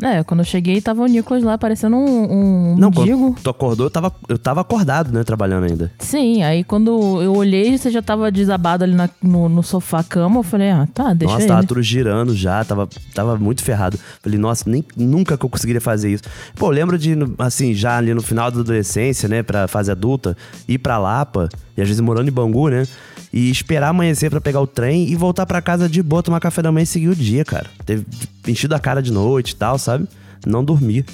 [0.00, 3.34] É, quando eu cheguei, tava o Nicolas lá parecendo um, um Não, mendigo.
[3.42, 5.24] tu acordou, eu tava, eu tava acordado, né?
[5.24, 5.90] Trabalhando ainda.
[5.98, 10.38] Sim, aí quando eu olhei, você já tava desabado ali na- no, no sofá cama.
[10.38, 11.48] Eu falei, ah, tá, deixa nossa, ele.
[11.52, 13.98] tava tudo girando já, tava, tava muito ferrado.
[14.22, 16.22] Falei, nossa, nem, nunca que eu conseguiria fazer isso.
[16.54, 20.36] Pô, lembro de, assim, já ali no final da adolescência, né, pra fase adulta,
[20.68, 22.84] ir pra Lapa, e às vezes morando em Bangu, né,
[23.32, 26.62] e esperar amanhecer pra pegar o trem e voltar pra casa de boa, tomar café
[26.62, 27.66] da manhã e seguir o dia, cara.
[27.84, 28.06] Teve
[28.46, 30.08] enchido a cara de noite e tal, sabe?
[30.46, 31.04] Não dormir.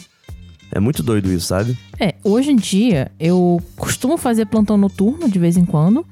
[0.71, 1.79] É muito doido isso, sabe?
[2.01, 6.05] É, hoje em dia, eu costumo fazer plantão noturno de vez em quando.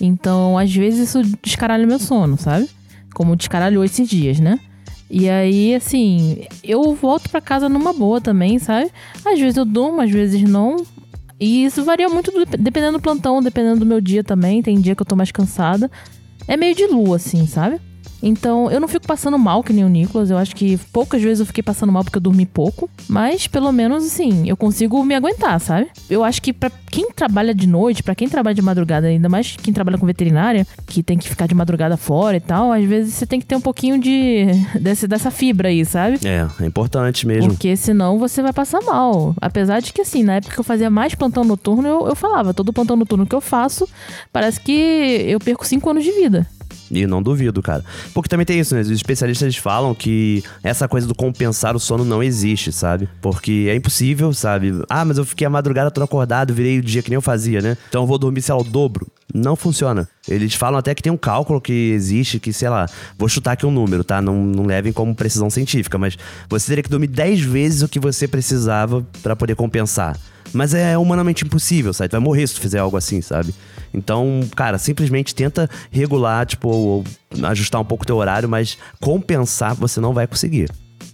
[0.00, 2.68] Então, às vezes, isso descaralha meu sono, sabe?
[3.14, 4.58] Como descaralhou esses dias, né?
[5.08, 8.90] E aí, assim, eu volto pra casa numa boa também, sabe?
[9.24, 10.76] Às vezes eu durmo, às vezes não.
[11.42, 14.62] E isso varia muito do- dependendo do plantão, dependendo do meu dia também.
[14.62, 15.90] Tem dia que eu tô mais cansada.
[16.46, 17.80] É meio de lua, assim, sabe?
[18.22, 20.30] Então, eu não fico passando mal que nem o Nicolas.
[20.30, 22.88] Eu acho que poucas vezes eu fiquei passando mal porque eu dormi pouco.
[23.08, 25.88] Mas, pelo menos, assim, eu consigo me aguentar, sabe?
[26.08, 29.56] Eu acho que pra quem trabalha de noite, pra quem trabalha de madrugada, ainda mais
[29.56, 33.14] quem trabalha com veterinária, que tem que ficar de madrugada fora e tal, às vezes
[33.14, 34.46] você tem que ter um pouquinho de
[34.80, 36.20] desse, dessa fibra aí, sabe?
[36.24, 37.48] É, é importante mesmo.
[37.48, 39.34] Porque senão você vai passar mal.
[39.40, 42.54] Apesar de que, assim, na época que eu fazia mais plantão noturno, eu, eu falava,
[42.54, 43.88] todo plantão noturno que eu faço,
[44.32, 44.72] parece que
[45.26, 46.46] eu perco cinco anos de vida.
[46.92, 47.82] E não duvido, cara.
[48.12, 48.82] Porque também tem isso, né?
[48.82, 53.08] Os especialistas falam que essa coisa do compensar o sono não existe, sabe?
[53.22, 54.74] Porque é impossível, sabe?
[54.90, 57.62] Ah, mas eu fiquei a madrugada todo acordado, virei o dia que nem eu fazia,
[57.62, 57.78] né?
[57.88, 59.06] Então eu vou dormir, sei lá, o dobro.
[59.34, 60.06] Não funciona.
[60.28, 62.86] Eles falam até que tem um cálculo que existe, que, sei lá,
[63.18, 64.20] vou chutar aqui um número, tá?
[64.20, 66.18] Não, não levem como precisão científica, mas
[66.50, 70.18] você teria que dormir 10 vezes o que você precisava para poder compensar.
[70.52, 72.10] Mas é humanamente impossível, sabe?
[72.10, 73.54] Tu vai morrer se tu fizer algo assim, sabe?
[73.94, 77.04] Então, cara, simplesmente tenta regular, tipo, ou
[77.44, 80.70] ajustar um pouco o teu horário, mas compensar você não vai conseguir.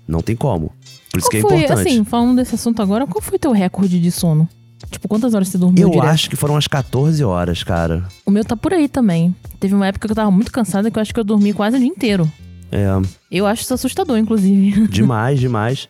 [0.07, 0.73] Não tem como.
[1.11, 1.89] Por isso Qual que é foi, importante.
[1.89, 4.49] assim, falando desse assunto agora, qual foi teu recorde de sono?
[4.91, 6.09] Tipo, quantas horas você dormiu eu direto?
[6.09, 8.05] acho que foram umas 14 horas, cara.
[8.25, 9.35] O meu tá por aí também.
[9.59, 11.77] Teve uma época que eu tava muito cansada que eu acho que eu dormi quase
[11.77, 12.31] o dia inteiro.
[12.71, 12.87] É,
[13.31, 14.87] Eu acho isso assustador, inclusive.
[14.89, 15.89] demais, demais.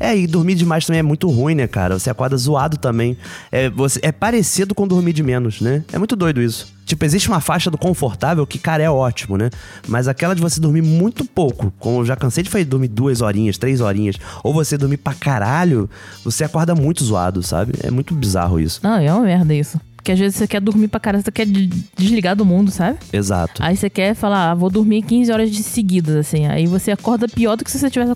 [0.00, 1.98] É, e dormir demais também é muito ruim, né, cara?
[1.98, 3.16] Você acorda zoado também.
[3.50, 5.84] É, você, é parecido com dormir de menos, né?
[5.92, 6.72] É muito doido isso.
[6.88, 9.50] Tipo, existe uma faixa do confortável que, cara, é ótimo, né?
[9.86, 13.20] Mas aquela de você dormir muito pouco, como eu já cansei de fazer dormir duas
[13.20, 15.90] horinhas, três horinhas, ou você dormir pra caralho,
[16.24, 17.74] você acorda muito zoado, sabe?
[17.82, 18.80] É muito bizarro isso.
[18.82, 19.78] Não, é uma merda isso.
[20.08, 22.96] Porque às vezes você quer dormir pra caralho, você quer de- desligar do mundo, sabe?
[23.12, 23.62] Exato.
[23.62, 26.46] Aí você quer falar, ah, vou dormir 15 horas de seguidas, assim.
[26.46, 28.12] Aí você acorda pior do que se você tivesse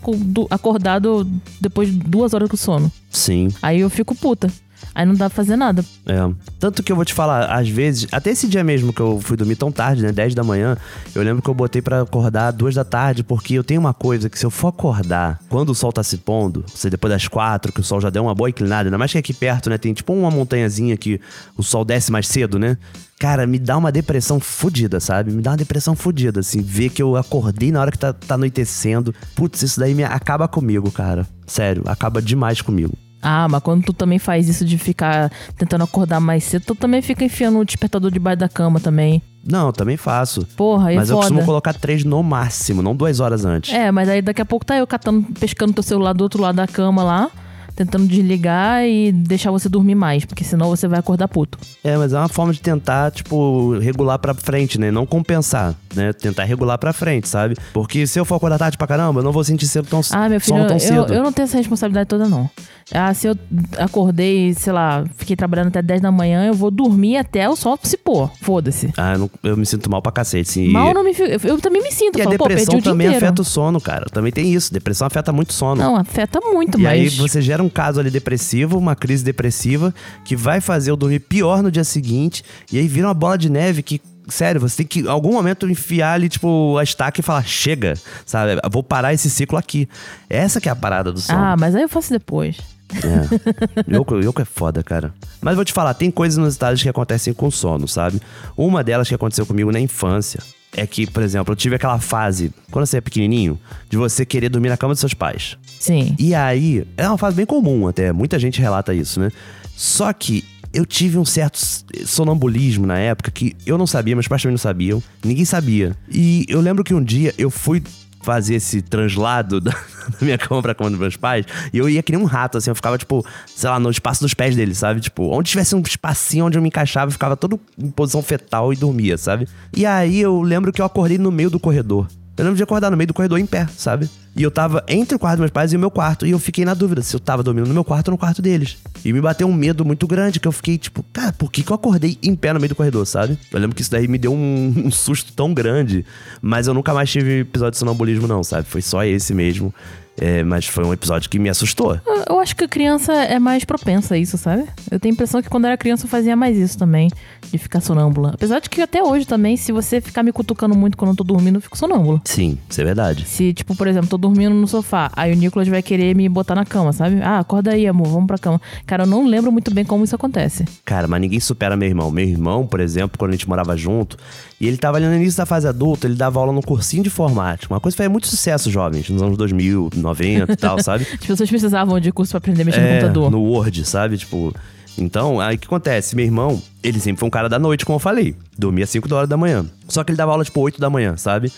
[0.51, 2.91] acordado depois de duas horas com sono.
[3.11, 3.49] Sim.
[3.61, 4.51] Aí eu fico puta.
[4.95, 5.85] Aí não dá pra fazer nada.
[6.07, 6.19] É.
[6.59, 9.37] Tanto que eu vou te falar, às vezes, até esse dia mesmo que eu fui
[9.37, 10.13] dormir tão tarde, né?
[10.13, 10.77] 10 da manhã,
[11.15, 14.29] eu lembro que eu botei pra acordar duas da tarde, porque eu tenho uma coisa
[14.29, 17.29] que se eu for acordar quando o sol tá se pondo, ou seja, depois das
[17.29, 19.79] quatro, que o sol já deu uma boa inclinada, ainda mais que aqui perto, né?
[19.79, 21.21] Tem tipo uma montanhazinha que
[21.57, 22.77] o sol desce mais cedo, né?
[23.19, 25.31] Cara, me dá uma depressão fodida, sabe?
[25.31, 28.35] Me dá uma depressão fodida, assim, ver que eu acordei na hora que tá, tá
[28.35, 29.15] anoitecendo.
[29.37, 31.25] Putz, isso daí me acaba comigo, cara.
[31.47, 32.99] Sério, acaba demais comigo.
[33.23, 37.01] Ah, mas quando tu também faz isso de ficar tentando acordar mais cedo, tu também
[37.01, 39.23] fica enfiando o despertador debaixo da cama também.
[39.45, 40.47] Não, eu também faço.
[40.57, 41.29] Porra, aí Mas é eu foda.
[41.29, 43.73] costumo colocar três no máximo, não duas horas antes.
[43.73, 46.57] É, mas aí daqui a pouco tá eu catando, pescando teu celular do outro lado
[46.57, 47.31] da cama lá,
[47.75, 51.59] tentando desligar e deixar você dormir mais, porque senão você vai acordar puto.
[51.83, 54.91] É, mas é uma forma de tentar, tipo, regular pra frente, né?
[54.91, 56.13] Não compensar, né?
[56.13, 57.57] Tentar regular pra frente, sabe?
[57.73, 60.29] Porque se eu for acordar tarde pra caramba, eu não vou sentir cedo tão, Ah,
[60.29, 61.15] meu filho, sono tão eu, cedo.
[61.15, 62.49] eu não tenho essa responsabilidade toda, não.
[62.95, 63.35] Ah, se eu
[63.79, 67.79] acordei, sei lá, fiquei trabalhando até 10 da manhã, eu vou dormir até o sol
[67.83, 68.31] se pôr.
[68.41, 68.91] Foda-se.
[68.97, 70.69] Ah, eu, não- eu me sinto mal pra cacete, assim.
[70.69, 71.13] Mal e, não me.
[71.19, 72.19] Eu, eu também me sinto.
[72.19, 74.07] e a falo, perdi depressão também afeta o sono, cara.
[74.13, 74.73] Também tem isso.
[74.73, 75.83] Depressão afeta muito o sono.
[75.83, 76.93] Não, afeta muito, E mas.
[76.93, 79.95] aí você gera um caso ali depressivo, uma crise depressiva,
[80.25, 83.51] que vai fazer eu dormir pior no dia seguinte, e aí vira uma bola de
[83.51, 84.01] neve que.
[84.29, 87.95] Sério, você tem que, em algum momento, enfiar ali, tipo, a estaca e falar, chega,
[88.25, 88.53] sabe?
[88.71, 89.89] Vou parar esse ciclo aqui.
[90.31, 91.39] Essa que é a parada do sono.
[91.39, 92.57] Ah, mas aí eu faço depois.
[92.95, 93.93] É.
[93.93, 95.13] Yoko, Yoko é foda, cara.
[95.41, 98.23] Mas vou te falar, tem coisas inusitadas que acontecem com sono, sabe?
[98.57, 100.39] Uma delas que aconteceu comigo na infância
[100.77, 103.59] é que, por exemplo, eu tive aquela fase, quando você é pequenininho,
[103.89, 105.57] de você querer dormir na cama dos seus pais.
[105.79, 106.15] Sim.
[106.19, 109.31] E aí, é uma fase bem comum até, muita gente relata isso, né?
[109.77, 111.59] Só que eu tive um certo
[112.07, 115.95] sonambulismo na época que eu não sabia, meus pais também não sabiam, ninguém sabia.
[116.11, 117.83] E eu lembro que um dia eu fui
[118.23, 122.03] fazer esse translado da, da minha cama pra cama dos meus pais, e eu ia
[122.03, 124.79] que nem um rato, assim, eu ficava, tipo, sei lá, no espaço dos pés deles,
[124.79, 125.01] sabe?
[125.01, 128.73] Tipo, onde tivesse um espacinho onde eu me encaixava, eu ficava todo em posição fetal
[128.73, 129.49] e dormia, sabe?
[129.77, 132.07] E aí eu lembro que eu acordei no meio do corredor.
[132.37, 134.09] Eu lembro de acordar no meio do corredor em pé, sabe?
[134.35, 136.27] E eu tava entre o quarto dos meus pais e o meu quarto.
[136.27, 138.41] E eu fiquei na dúvida se eu tava dormindo no meu quarto ou no quarto
[138.41, 138.79] deles.
[139.05, 141.71] E me bateu um medo muito grande, que eu fiquei tipo, cara, por que, que
[141.71, 143.39] eu acordei em pé no meio do corredor, sabe?
[143.53, 146.07] Eu lembro que isso daí me deu um, um susto tão grande.
[146.41, 148.67] Mas eu nunca mais tive episódio de sonambulismo, não, sabe?
[148.67, 149.75] Foi só esse mesmo.
[150.21, 151.99] É, mas foi um episódio que me assustou.
[152.07, 154.65] Eu- Eu acho que a criança é mais propensa a isso, sabe?
[154.91, 157.09] Eu tenho a impressão que quando era criança eu fazia mais isso também,
[157.51, 158.31] de ficar sonâmbula.
[158.35, 161.25] Apesar de que até hoje também, se você ficar me cutucando muito quando eu tô
[161.25, 162.21] dormindo, eu fico sonâmbula.
[162.25, 163.27] Sim, isso é verdade.
[163.29, 166.55] Se, tipo, por exemplo, tô dormindo no sofá, aí o Nicolas vai querer me botar
[166.55, 167.21] na cama, sabe?
[167.23, 168.61] Ah, acorda aí, amor, vamos pra cama.
[168.87, 170.65] Cara, eu não lembro muito bem como isso acontece.
[170.85, 172.11] Cara, mas ninguém supera meu irmão.
[172.11, 174.17] Meu irmão, por exemplo, quando a gente morava junto,
[174.63, 177.09] e ele tava ali no início da fase adulta, ele dava aula no cursinho de
[177.09, 177.75] informática.
[177.75, 181.05] Uma coisa que faz muito sucesso, jovens, nos anos 2000, 90 e tal, sabe?
[181.13, 183.31] As pessoas precisavam de curso pra aprender a mexer no É, computador.
[183.33, 184.17] no Word, sabe?
[184.17, 184.55] Tipo.
[184.97, 186.15] Então, aí o que acontece?
[186.15, 188.37] Meu irmão, ele sempre foi um cara da noite, como eu falei.
[188.57, 189.67] Dormia 5 horas da manhã.
[189.89, 191.51] Só que ele dava aula, tipo, 8 da manhã, sabe?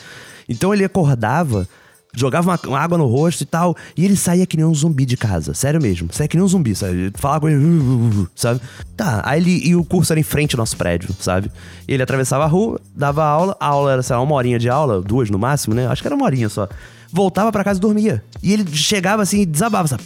[0.48, 1.68] Então ele acordava,
[2.14, 5.05] jogava uma, uma água no rosto e tal, e ele saía que nem um zumbi
[5.05, 5.55] de casa.
[5.55, 6.09] Sério mesmo.
[6.12, 7.12] Saía que nem um zumbi, sabe?
[7.14, 8.61] Falava com ele, sabe?
[8.96, 9.66] Tá, aí ele.
[9.66, 11.50] E o curso era em frente ao nosso prédio, sabe?
[11.87, 15.00] Ele atravessava a rua, dava aula, a aula era, sei lá, uma horinha de aula,
[15.00, 15.87] duas no máximo, né?
[15.87, 16.68] Acho que era uma horinha só.
[17.12, 18.24] Voltava pra casa e dormia.
[18.42, 20.03] E ele chegava assim e desabava, sabe?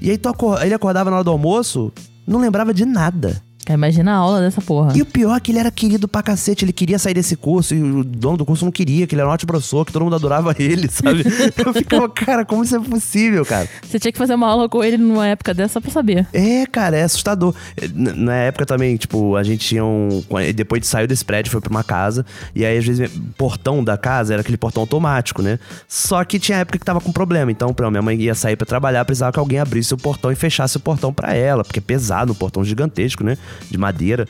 [0.00, 0.32] E aí tu
[0.62, 1.92] ele acordava na hora do almoço,
[2.26, 3.42] não lembrava de nada.
[3.74, 4.92] Imagina a aula dessa porra.
[4.96, 7.74] E o pior é que ele era querido pra cacete, ele queria sair desse curso
[7.74, 10.02] e o dono do curso não queria, que ele era um ótimo professor, que todo
[10.04, 11.24] mundo adorava ele, sabe?
[11.64, 13.68] Eu ficava, cara, como isso é possível, cara?
[13.82, 16.26] Você tinha que fazer uma aula com ele numa época dessa só pra saber.
[16.32, 17.54] É, cara, é assustador.
[17.94, 20.22] N- Na época também, tipo, a gente tinha um.
[20.54, 22.24] Depois de saiu desse prédio, foi pra uma casa.
[22.54, 25.58] E aí, às vezes, o portão da casa era aquele portão automático, né?
[25.86, 27.50] Só que tinha época que tava com problema.
[27.52, 30.34] Então, pra minha mãe ia sair pra trabalhar, precisava que alguém abrisse o portão e
[30.34, 33.36] fechasse o portão pra ela, porque é pesado, um portão gigantesco, né?
[33.70, 34.26] De madeira.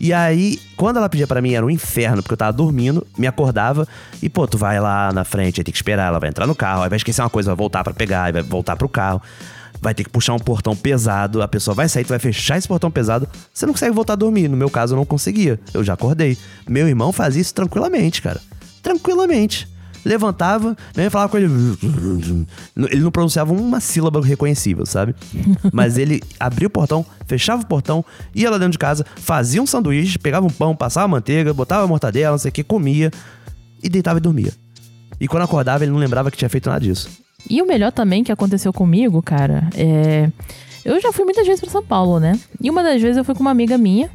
[0.00, 3.26] E aí, quando ela pedia pra mim, era um inferno, porque eu tava dormindo, me
[3.26, 3.86] acordava
[4.20, 6.56] e, pô, tu vai lá na frente, aí tem que esperar, ela vai entrar no
[6.56, 9.22] carro, aí vai esquecer uma coisa, vai voltar pra pegar, aí vai voltar pro carro
[9.82, 12.68] vai ter que puxar um portão pesado, a pessoa vai sair, tu vai fechar esse
[12.68, 14.46] portão pesado, você não consegue voltar a dormir.
[14.46, 15.58] No meu caso, eu não conseguia.
[15.74, 16.38] Eu já acordei.
[16.68, 18.40] Meu irmão fazia isso tranquilamente, cara.
[18.80, 19.68] Tranquilamente.
[20.04, 21.48] Levantava, nem falava com ele.
[22.90, 25.14] Ele não pronunciava uma sílaba reconhecível, sabe?
[25.72, 29.66] Mas ele abria o portão, fechava o portão, ia lá dentro de casa, fazia um
[29.66, 33.10] sanduíche, pegava um pão, passava manteiga, botava mortadela, não sei o que, comia
[33.82, 34.52] e deitava e dormia.
[35.20, 37.08] E quando acordava, ele não lembrava que tinha feito nada disso.
[37.48, 40.30] E o melhor também que aconteceu comigo, cara, é.
[40.84, 42.38] Eu já fui muitas vezes pra São Paulo, né?
[42.60, 44.10] E uma das vezes eu fui com uma amiga minha,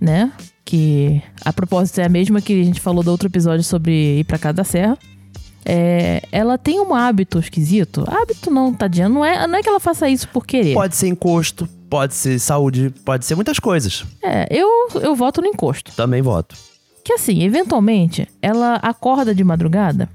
[0.00, 0.30] né?
[0.64, 4.24] Que a propósito é a mesma que a gente falou do outro episódio sobre ir
[4.24, 4.96] pra casa da Serra.
[5.64, 8.04] É, ela tem um hábito esquisito.
[8.08, 9.08] Hábito não, tadinha.
[9.08, 10.74] Não é, não é que ela faça isso por querer.
[10.74, 14.04] Pode ser encosto, pode ser saúde, pode ser muitas coisas.
[14.22, 14.68] É, eu,
[15.00, 15.92] eu voto no encosto.
[15.94, 16.56] Também voto.
[17.04, 20.08] Que assim, eventualmente, ela acorda de madrugada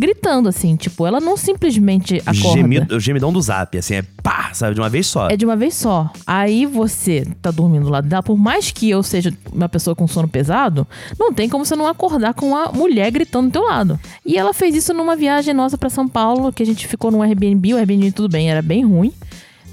[0.00, 2.58] gritando assim, tipo, ela não simplesmente acorda.
[2.58, 5.28] Gemido, o gemidão do zap, assim, é pá, sabe, de uma vez só.
[5.28, 6.10] É de uma vez só.
[6.26, 10.26] Aí você tá dormindo lá dela, por mais que eu seja uma pessoa com sono
[10.26, 10.86] pesado,
[11.18, 14.00] não tem como você não acordar com uma mulher gritando do teu lado.
[14.24, 17.22] E ela fez isso numa viagem nossa pra São Paulo, que a gente ficou num
[17.22, 19.12] Airbnb, o Airbnb tudo bem, era bem ruim,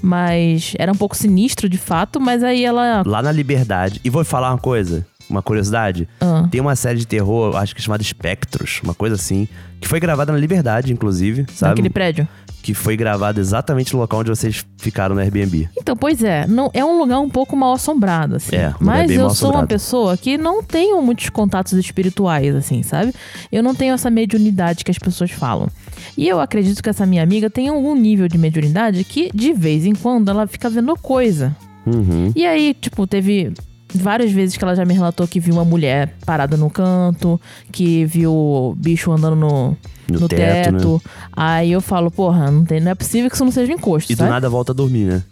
[0.02, 3.98] mas era um pouco sinistro de fato, mas aí ela Lá na Liberdade.
[4.04, 6.06] E vou falar uma coisa, uma curiosidade.
[6.20, 6.46] Ah.
[6.50, 9.48] Tem uma série de terror, acho que chamada Espectros, uma coisa assim,
[9.80, 11.70] que foi gravada na Liberdade, inclusive, sabe?
[11.70, 12.28] naquele prédio.
[12.60, 15.68] Que foi gravada exatamente no local onde vocês ficaram no Airbnb.
[15.78, 18.56] Então, pois é, não é um lugar um pouco mal assombrado, assim.
[18.56, 23.14] É, Mas eu sou uma pessoa que não tenho muitos contatos espirituais, assim, sabe?
[23.50, 25.68] Eu não tenho essa mediunidade que as pessoas falam.
[26.16, 29.86] E eu acredito que essa minha amiga tem algum nível de mediunidade que, de vez
[29.86, 31.56] em quando, ela fica vendo coisa.
[31.86, 32.32] Uhum.
[32.34, 33.52] E aí, tipo, teve
[33.94, 37.40] várias vezes que ela já me relatou que viu uma mulher parada no canto,
[37.72, 39.76] que viu bicho andando no,
[40.10, 41.02] No no teto, teto.
[41.04, 41.10] né?
[41.32, 44.12] Aí eu falo, porra, não, tem, não é possível que isso não seja um encosto,
[44.12, 44.30] E do sabe?
[44.30, 45.22] nada volta a dormir, né?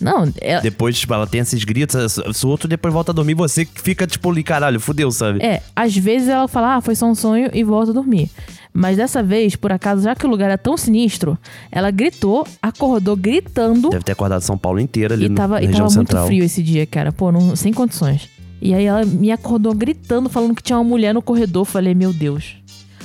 [0.00, 3.34] Não, é, Depois, tipo, ela tem esses gritos, se o outro depois volta a dormir,
[3.34, 5.40] você que fica, tipo, ali, caralho, fudeu, sabe?
[5.42, 8.28] É, às vezes ela fala, ah, foi só um sonho e volta a dormir.
[8.76, 11.38] Mas dessa vez, por acaso, já que o lugar é tão sinistro,
[11.70, 15.66] ela gritou, acordou gritando Deve ter acordado São Paulo inteira ali e tava, na e
[15.66, 16.26] região tava muito central.
[16.26, 17.12] frio esse dia, cara.
[17.12, 18.28] Pô, não, sem condições.
[18.60, 21.64] E aí ela me acordou gritando, falando que tinha uma mulher no corredor.
[21.64, 22.56] Falei, meu Deus.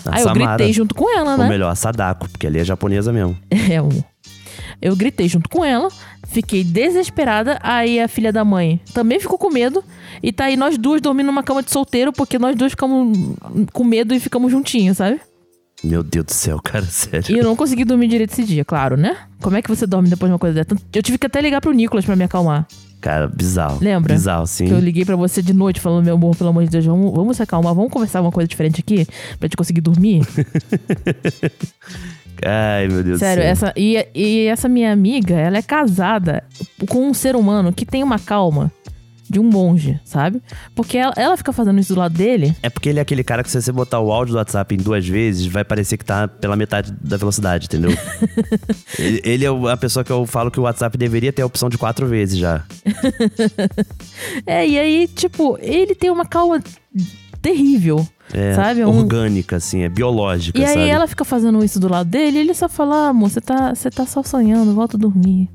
[0.05, 0.55] A aí eu Samara.
[0.58, 1.49] gritei junto com ela, Ou né?
[1.49, 3.38] melhor, a Sadako, porque ali é japonesa mesmo.
[3.69, 3.93] É, amor.
[4.82, 5.89] Eu gritei junto com ela,
[6.27, 7.60] fiquei desesperada.
[7.62, 9.84] Aí a filha da mãe também ficou com medo.
[10.23, 13.36] E tá aí nós duas dormindo numa cama de solteiro, porque nós duas ficamos
[13.73, 15.19] com medo e ficamos juntinhos, sabe?
[15.83, 17.35] Meu Deus do céu, cara, sério.
[17.35, 19.15] E eu não consegui dormir direito esse dia, claro, né?
[19.41, 20.81] Como é que você dorme depois de uma coisa dessa?
[20.93, 22.67] Eu tive que até ligar pro Nicolas pra me acalmar.
[23.01, 23.79] Cara, bizarro.
[23.81, 24.13] Lembra?
[24.13, 24.65] Bizarro, sim.
[24.65, 27.13] Que eu liguei pra você de noite falando, meu amor, pelo amor de Deus, vamos,
[27.13, 29.05] vamos se acalmar, vamos conversar uma coisa diferente aqui
[29.37, 30.21] pra gente conseguir dormir.
[32.45, 33.51] Ai, meu Deus Sério, do céu.
[33.51, 36.43] essa, e, e essa minha amiga, ela é casada
[36.87, 38.71] com um ser humano que tem uma calma
[39.29, 40.41] de um monge, sabe?
[40.73, 42.55] Porque ela, ela fica fazendo isso do lado dele.
[42.63, 44.77] É porque ele é aquele cara que se você botar o áudio do WhatsApp em
[44.79, 47.91] duas vezes, vai parecer que tá pela metade da velocidade, entendeu?
[48.97, 51.69] ele, ele é a pessoa que eu falo que o WhatsApp deveria ter a opção
[51.69, 52.63] de quatro vezes já.
[54.45, 56.61] É, e aí, tipo, ele tem uma calma
[57.41, 58.83] terrível, É sabe?
[58.83, 60.89] Um- orgânica, assim, é biológica, E aí sabe?
[60.89, 63.73] ela fica fazendo isso do lado dele e ele só fala, ah, amor, você tá,
[63.73, 65.49] você tá só sonhando, volta a dormir.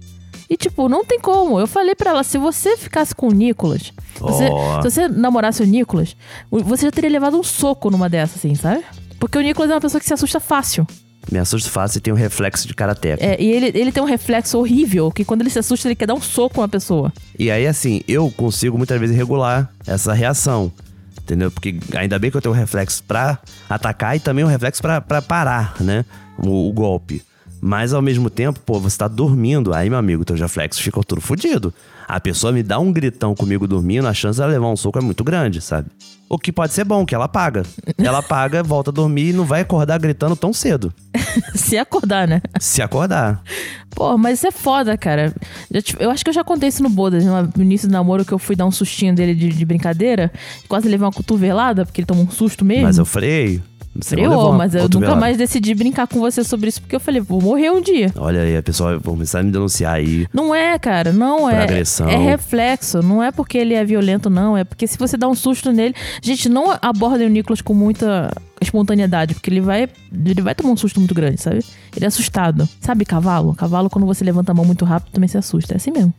[0.49, 1.59] E tipo, não tem como.
[1.59, 4.49] Eu falei pra ela, se você ficasse com o Nicolas, você-
[4.83, 6.17] se você namorasse o Nicolas,
[6.51, 8.85] você já teria levado um soco numa dessas, assim, sabe?
[9.19, 10.87] Porque o Nicolas é uma pessoa que se assusta fácil.
[11.33, 13.25] Me assusta fácil e tem um reflexo de karateca.
[13.25, 16.07] É, e ele, ele tem um reflexo horrível, que quando ele se assusta, ele quer
[16.07, 17.11] dar um soco na pessoa.
[17.39, 20.71] E aí, assim, eu consigo muitas vezes regular essa reação.
[21.23, 21.51] Entendeu?
[21.51, 23.39] Porque ainda bem que eu tenho um reflexo pra
[23.71, 26.05] atacar e também um reflexo pra, pra parar, né?
[26.37, 27.23] O, o golpe.
[27.67, 29.73] Mas ao mesmo tempo, pô, você tá dormindo.
[29.73, 31.73] Aí, meu amigo, teus reflexos ficam tudo fodido.
[32.07, 35.01] A pessoa me dá um gritão comigo dormindo, a chance dela levar um soco é
[35.01, 35.89] muito grande, sabe?
[36.29, 37.63] O que pode ser bom, que ela paga.
[37.97, 40.93] Ela paga, volta a dormir e não vai acordar gritando tão cedo.
[41.57, 42.43] Se acordar, né?
[42.61, 43.43] Se acordar.
[43.97, 45.33] Pô, mas isso é foda, cara.
[45.99, 48.39] Eu, acho que eu já contei isso no Bodas, no início do namoro, que eu
[48.39, 50.31] fui dar um sustinho dele de, de brincadeira.
[50.69, 52.85] Quase levei uma cotovelada, porque ele tomou um susto mesmo.
[52.85, 53.63] Mas eu freio.
[54.03, 57.41] Freou, mas eu nunca mais decidi brincar com você sobre isso, porque eu falei, vou
[57.41, 58.13] morrer um dia.
[58.17, 60.27] Olha aí, a pessoa vai começar a me denunciar aí.
[60.33, 61.63] Não é, cara, não é.
[61.63, 62.09] agressão.
[62.09, 64.57] É reflexo, não é porque ele é violento, não.
[64.57, 65.95] É porque se você dá um susto nele.
[66.21, 68.31] Gente, não abordem o Nicolas com muita
[68.61, 69.89] espontaneidade, porque ele vai.
[70.13, 71.65] Ele vai tomar um susto muito grande, sabe?
[71.95, 72.69] Ele é assustado.
[72.81, 73.55] Sabe cavalo?
[73.55, 75.75] Cavalo, quando você levanta a mão muito rápido, também se assusta.
[75.75, 76.13] É assim mesmo.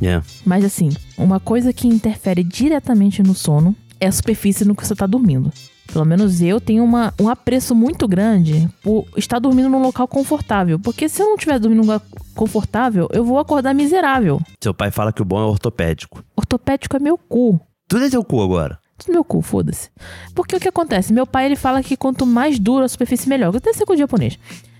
[0.00, 0.22] É.
[0.44, 4.94] Mas assim, uma coisa que interfere diretamente no sono é a superfície no que você
[4.94, 5.52] tá dormindo.
[5.92, 10.78] Pelo menos eu tenho uma, um apreço muito grande por estar dormindo num local confortável.
[10.78, 12.02] Porque se eu não estiver dormindo num lugar
[12.34, 14.40] confortável, eu vou acordar miserável.
[14.60, 16.22] Seu pai fala que o bom é ortopédico.
[16.36, 17.60] Ortopédico é meu cu.
[17.88, 18.78] Tudo é teu cu agora.
[18.98, 19.90] Tudo meu cu, foda-se.
[20.34, 21.12] Porque o que acontece?
[21.12, 23.54] Meu pai ele fala que quanto mais dura a superfície, melhor.
[23.54, 24.38] Eu tenho ser com o japonês.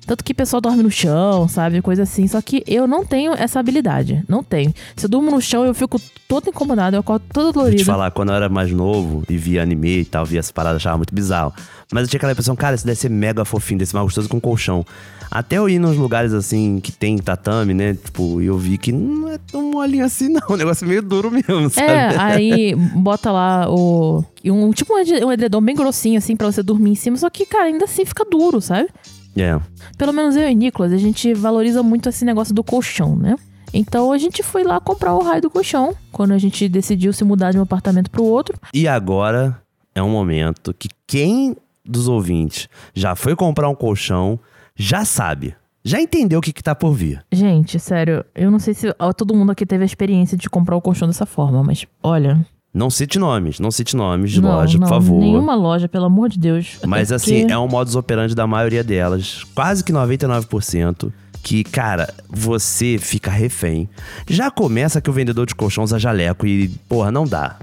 [0.08, 1.82] Tanto que o pessoal dorme no chão, sabe?
[1.82, 2.26] Coisa assim.
[2.26, 4.24] Só que eu não tenho essa habilidade.
[4.26, 4.72] Não tenho.
[4.96, 6.96] Se eu durmo no chão, eu fico todo incomodado.
[6.96, 10.04] Eu acordo toda Vou te falar, quando eu era mais novo e via anime e
[10.06, 11.52] tal, via essa parada, achava muito bizarro.
[11.92, 14.30] Mas eu tinha aquela impressão, cara, isso deve ser mega fofinho, deve ser mais gostoso
[14.30, 14.82] com colchão.
[15.30, 17.92] Até eu ir nos lugares assim que tem tatame, né?
[17.92, 20.40] Tipo, eu vi que não é tão molinho assim, não.
[20.48, 21.86] O negócio é meio duro mesmo, sabe?
[21.86, 24.24] É, aí bota lá o.
[24.42, 27.18] Um, tipo um um edredom bem grossinho, assim, pra você dormir em cima.
[27.18, 28.88] Só que, cara, ainda assim fica duro, sabe?
[29.36, 29.58] É.
[29.96, 33.36] Pelo menos eu e Nicolas, a gente valoriza muito esse negócio do colchão, né?
[33.72, 35.94] Então a gente foi lá comprar o raio do colchão.
[36.10, 38.58] Quando a gente decidiu se mudar de um apartamento pro outro.
[38.72, 39.60] E agora
[39.94, 44.38] é um momento que quem dos ouvintes já foi comprar um colchão
[44.76, 45.54] já sabe.
[45.84, 47.24] Já entendeu o que, que tá por vir.
[47.32, 50.76] Gente, sério, eu não sei se ó, todo mundo aqui teve a experiência de comprar
[50.76, 52.44] o colchão dessa forma, mas olha.
[52.72, 55.18] Não cite nomes, não cite nomes de não, loja, não, por favor.
[55.20, 56.78] Nenhuma loja, pelo amor de Deus.
[56.86, 62.12] Mas assim, porque- é um modus operandi da maioria delas, quase que 99%, que, cara,
[62.28, 63.88] você fica refém.
[64.28, 67.56] Já começa que o vendedor de colchão usa jaleco e, porra, não dá.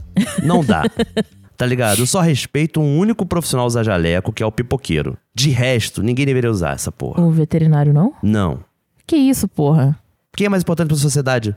[0.43, 0.83] Não dá.
[1.55, 1.99] tá ligado?
[1.99, 5.17] Eu só respeito um único profissional usar jaleco, que é o pipoqueiro.
[5.33, 7.21] De resto, ninguém deveria usar essa porra.
[7.21, 8.13] O veterinário não?
[8.23, 8.59] Não.
[9.05, 9.97] Que isso, porra?
[10.35, 11.55] Quem é mais importante pra sociedade?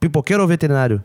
[0.00, 1.02] Pipoqueiro ou veterinário?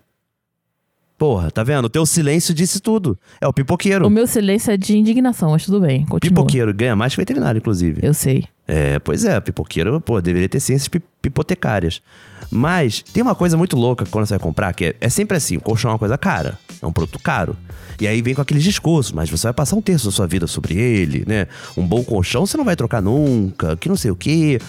[1.19, 1.84] Porra, tá vendo?
[1.86, 3.19] O teu silêncio disse tudo.
[3.41, 4.08] É o pipoqueiro.
[4.08, 6.05] O meu silêncio é de indignação, mas tudo bem.
[6.05, 6.19] Continua.
[6.21, 7.99] Pipoqueiro ganha mais que veterinário, inclusive.
[8.01, 8.45] Eu sei.
[8.65, 12.01] É, pois é, pipoqueiro, pô, deveria ter ciências pi- pipotecárias.
[12.49, 15.58] Mas tem uma coisa muito louca quando você vai comprar, que é, é sempre assim,
[15.58, 17.53] o colchão é uma coisa cara, é um produto caro.
[17.99, 20.47] E aí vem com aqueles discursos, mas você vai passar um terço da sua vida
[20.47, 21.47] sobre ele, né?
[21.75, 24.60] Um bom colchão você não vai trocar nunca, que não sei o quê.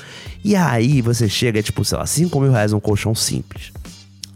[0.42, 3.70] E aí você chega, é tipo, sei lá, 5 mil reais um colchão simples.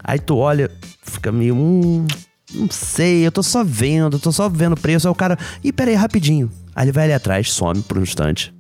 [0.07, 0.71] Aí tu olha,
[1.05, 2.07] fica meio, hum,
[2.53, 5.07] não sei, eu tô só vendo, tô só vendo o preço.
[5.07, 6.51] Aí o cara, ih, pera aí, rapidinho.
[6.75, 8.53] Aí ele vai ali atrás, some por um instante.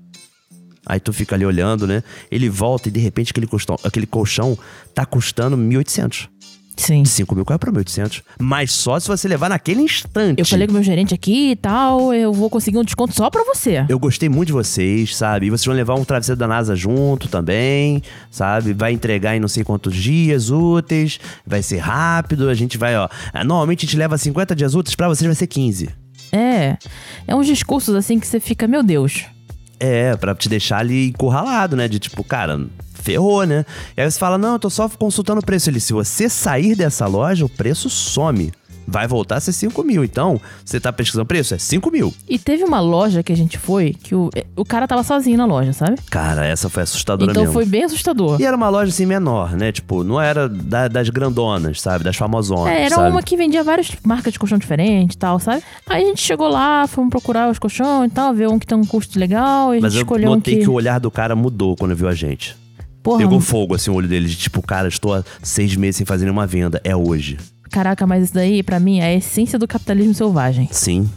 [0.87, 2.03] Aí tu fica ali olhando, né?
[2.31, 4.59] Ele volta e de repente aquele colchão, aquele colchão
[4.95, 6.29] tá custando 1.800.
[6.77, 7.03] Sim.
[7.05, 8.23] De 5 mil caiu pra 1.800.
[8.39, 10.39] Mas só se você levar naquele instante.
[10.41, 13.31] Eu falei com o meu gerente aqui e tal, eu vou conseguir um desconto só
[13.31, 13.85] pra você.
[13.89, 15.47] Eu gostei muito de vocês, sabe?
[15.47, 18.73] E vocês vão levar um travesseiro da NASA junto também, sabe?
[18.73, 23.09] Vai entregar em não sei quantos dias úteis, vai ser rápido, a gente vai, ó.
[23.33, 25.91] ah, Normalmente a gente leva 50 dias úteis, pra vocês vai ser 15.
[26.33, 26.77] É.
[27.29, 29.25] É uns discursos assim que você fica, meu Deus.
[29.79, 31.87] É, pra te deixar ali encurralado, né?
[31.87, 32.67] De tipo, cara,
[33.05, 33.65] ferrou, né?
[33.97, 35.69] E aí você fala, não, eu tô só consultando o preço.
[35.71, 38.53] Ele, se você sair dessa loja, o preço some.
[38.87, 40.05] Vai voltar a ser 5 mil.
[40.05, 41.55] Então, você tá pesquisando preço?
[41.55, 42.13] É 5 mil.
[42.29, 45.47] E teve uma loja que a gente foi que o, o cara tava sozinho na
[45.47, 45.97] loja, sabe?
[46.11, 47.55] Cara, essa foi assustadora Então mesmo.
[47.55, 48.39] foi bem assustador.
[48.39, 49.73] E era uma loja assim menor, né?
[49.73, 52.05] Tipo, não era da- das grandonas, sabe?
[52.05, 52.75] Das famosonas.
[52.75, 53.11] É, era sabe?
[53.11, 55.63] uma que vendia várias marcas de colchão diferentes e tal, sabe?
[55.89, 58.77] Aí a gente chegou lá, fomos procurar os colchões e tal, ver um que tem
[58.77, 60.61] um custo legal, e a Mas gente eu escolheu um notei que...
[60.65, 60.69] que...
[60.69, 62.55] o olhar do cara mudou quando viu a gente.
[63.05, 64.27] Porra, Pegou fogo, assim, o olho dele.
[64.27, 66.81] De tipo, cara, estou há seis meses sem fazer nenhuma venda.
[66.83, 67.37] É hoje.
[67.71, 70.69] caraca, mas isso daí, pra mim, é a essência do capitalismo selvagem.
[70.73, 71.09] Sim.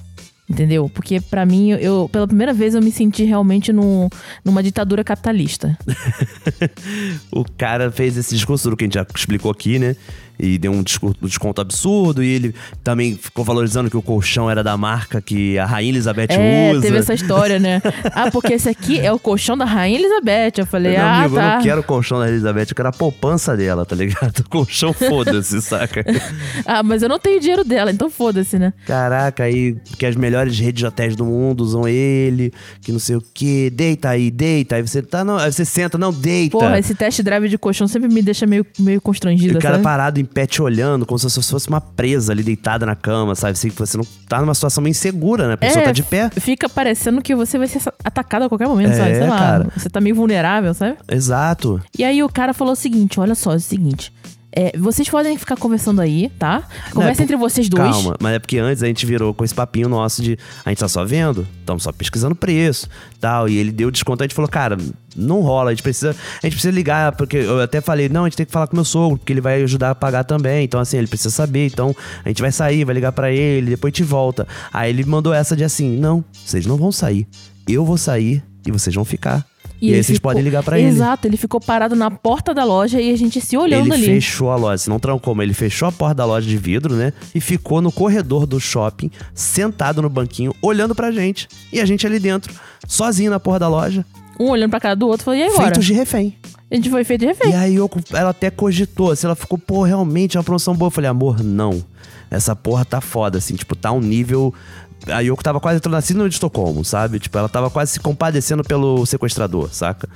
[0.49, 0.89] Entendeu?
[0.93, 4.07] Porque pra mim, eu, pela primeira vez, eu me senti realmente num,
[4.45, 5.77] numa ditadura capitalista.
[7.31, 9.95] O cara fez esse discurso do que a gente já explicou aqui, né?
[10.39, 12.23] E deu um desco- um desconto absurdo.
[12.23, 16.27] E ele também ficou valorizando que o colchão era da marca que a Rainha Elizabeth
[16.29, 16.81] É, usa.
[16.81, 17.81] teve essa história, né?
[18.13, 20.53] Ah, porque esse aqui é o colchão da Rainha Elizabeth.
[20.57, 21.55] Eu falei, Meu ah, amigo, eu tá.
[21.57, 24.39] não quero o colchão da Elizabeth, eu quero a poupança dela, tá ligado?
[24.39, 26.03] O colchão foda-se, saca?
[26.65, 28.73] Ah, mas eu não tenho dinheiro dela, então foda-se, né?
[28.85, 33.15] Caraca, aí que as melhores redes de hotéis do mundo usam ele, que não sei
[33.15, 36.57] o que, deita aí, deita, aí você tá, não, aí você senta, não, deita.
[36.57, 39.83] Porra, esse test drive de colchão sempre me deixa meio, meio constrangido, o cara sabe?
[39.83, 43.33] parado em pé te olhando, como se você fosse uma presa ali deitada na cama,
[43.35, 43.53] sabe?
[43.53, 45.53] Assim, você não tá numa situação meio insegura, né?
[45.53, 46.29] A pessoa É, tá de pé.
[46.39, 49.15] Fica parecendo que você vai ser atacado a qualquer momento, É, sabe?
[49.15, 49.37] Sei lá.
[49.37, 49.67] cara.
[49.75, 50.97] Você tá meio vulnerável, sabe?
[51.09, 51.81] Exato.
[51.97, 54.11] E aí o cara falou o seguinte: olha só, é o seguinte.
[54.59, 56.67] É, vocês podem ficar conversando aí, tá?
[56.91, 57.91] Conversa Não, é entre vocês dois.
[57.91, 60.35] Calma, mas é porque antes a gente virou com esse papinho nosso de
[60.65, 62.89] a gente tá só vendo, estamos só pesquisando preço,
[63.21, 64.75] tal, e ele deu desconto, a gente falou, cara,
[65.15, 68.29] não rola, a gente precisa, a gente precisa ligar, porque eu até falei, não, a
[68.29, 70.79] gente tem que falar com meu sogro, porque ele vai ajudar a pagar também, então
[70.79, 71.95] assim, ele precisa saber, então
[72.25, 74.47] a gente vai sair, vai ligar pra ele, depois gente volta.
[74.73, 77.27] Aí ele mandou essa de assim, não, vocês não vão sair,
[77.67, 79.45] eu vou sair e vocês vão ficar.
[79.81, 80.87] E, aí ele vocês ficou- podem ligar pra ele.
[80.87, 84.05] Exato, ele ficou parado na porta da loja e a gente se olhando Ele ali.
[84.05, 86.95] fechou a loja, se não trancou, mas ele fechou a porta da loja de vidro,
[86.95, 87.13] né?
[87.35, 91.47] E ficou no corredor do shopping, sentado no banquinho, olhando pra gente.
[91.71, 92.53] E a gente ali dentro,
[92.87, 94.05] sozinho na porra da loja,
[94.39, 95.63] Um olhando pra cara do outro, falou, e aí, agora?
[95.65, 96.35] feitos de refém.
[96.69, 97.51] A gente foi feito de refém.
[97.51, 100.87] E aí eu, ela até cogitou, assim, ela ficou, pô, realmente é uma promoção boa.
[100.87, 101.83] Eu falei, amor, não.
[102.29, 104.53] Essa porra tá foda, assim, tipo, tá um nível.
[105.11, 107.19] A Yoko tava quase entrando na síndrome de Estocolmo, sabe?
[107.19, 110.09] Tipo, ela tava quase se compadecendo pelo sequestrador, saca?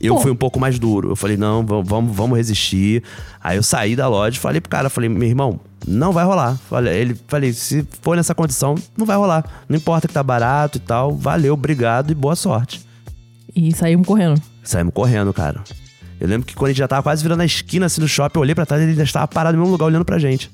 [0.00, 0.22] Eu Pô.
[0.22, 1.10] fui um pouco mais duro.
[1.10, 3.04] Eu falei, não, vamos, vamos, resistir.
[3.40, 6.56] Aí eu saí da loja e falei pro cara, falei, meu irmão, não vai rolar.
[6.68, 9.44] Falei, ele, falei, se for nessa condição, não vai rolar.
[9.68, 11.14] Não importa que tá barato e tal.
[11.14, 12.84] Valeu, obrigado e boa sorte.
[13.54, 14.42] E saímos correndo.
[14.64, 15.62] Saímos correndo, cara.
[16.18, 18.38] Eu lembro que quando a gente já tava quase virando a esquina assim no shopping,
[18.38, 20.50] eu olhei pra trás e ele ainda estava parado no mesmo lugar olhando pra gente.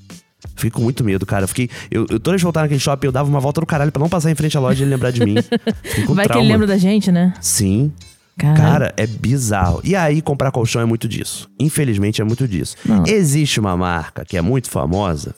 [0.54, 1.44] Fiquei com muito medo, cara.
[1.44, 1.68] Eu Fiquei.
[1.90, 4.00] Eu, eu toda vez que voltar naquele shopping, eu dava uma volta no caralho pra
[4.00, 5.36] não passar em frente à loja e ele lembrar de mim.
[5.82, 6.44] Fiquei com Vai que trauma.
[6.44, 7.34] ele lembra da gente, né?
[7.40, 7.92] Sim.
[8.36, 8.62] Caralho.
[8.62, 9.80] Cara, é bizarro.
[9.82, 11.50] E aí, comprar colchão é muito disso.
[11.58, 12.76] Infelizmente, é muito disso.
[12.84, 13.04] Não.
[13.04, 15.34] Existe uma marca que é muito famosa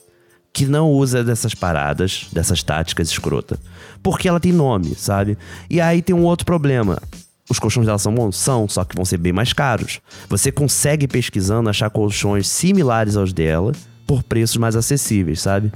[0.53, 3.57] que não usa dessas paradas, dessas táticas escrota.
[4.03, 5.37] Porque ela tem nome, sabe?
[5.69, 7.01] E aí tem um outro problema.
[7.49, 8.37] Os colchões dela são bons?
[8.37, 9.99] São, só que vão ser bem mais caros.
[10.29, 13.71] Você consegue, pesquisando, achar colchões similares aos dela
[14.11, 15.71] por preços mais acessíveis, sabe?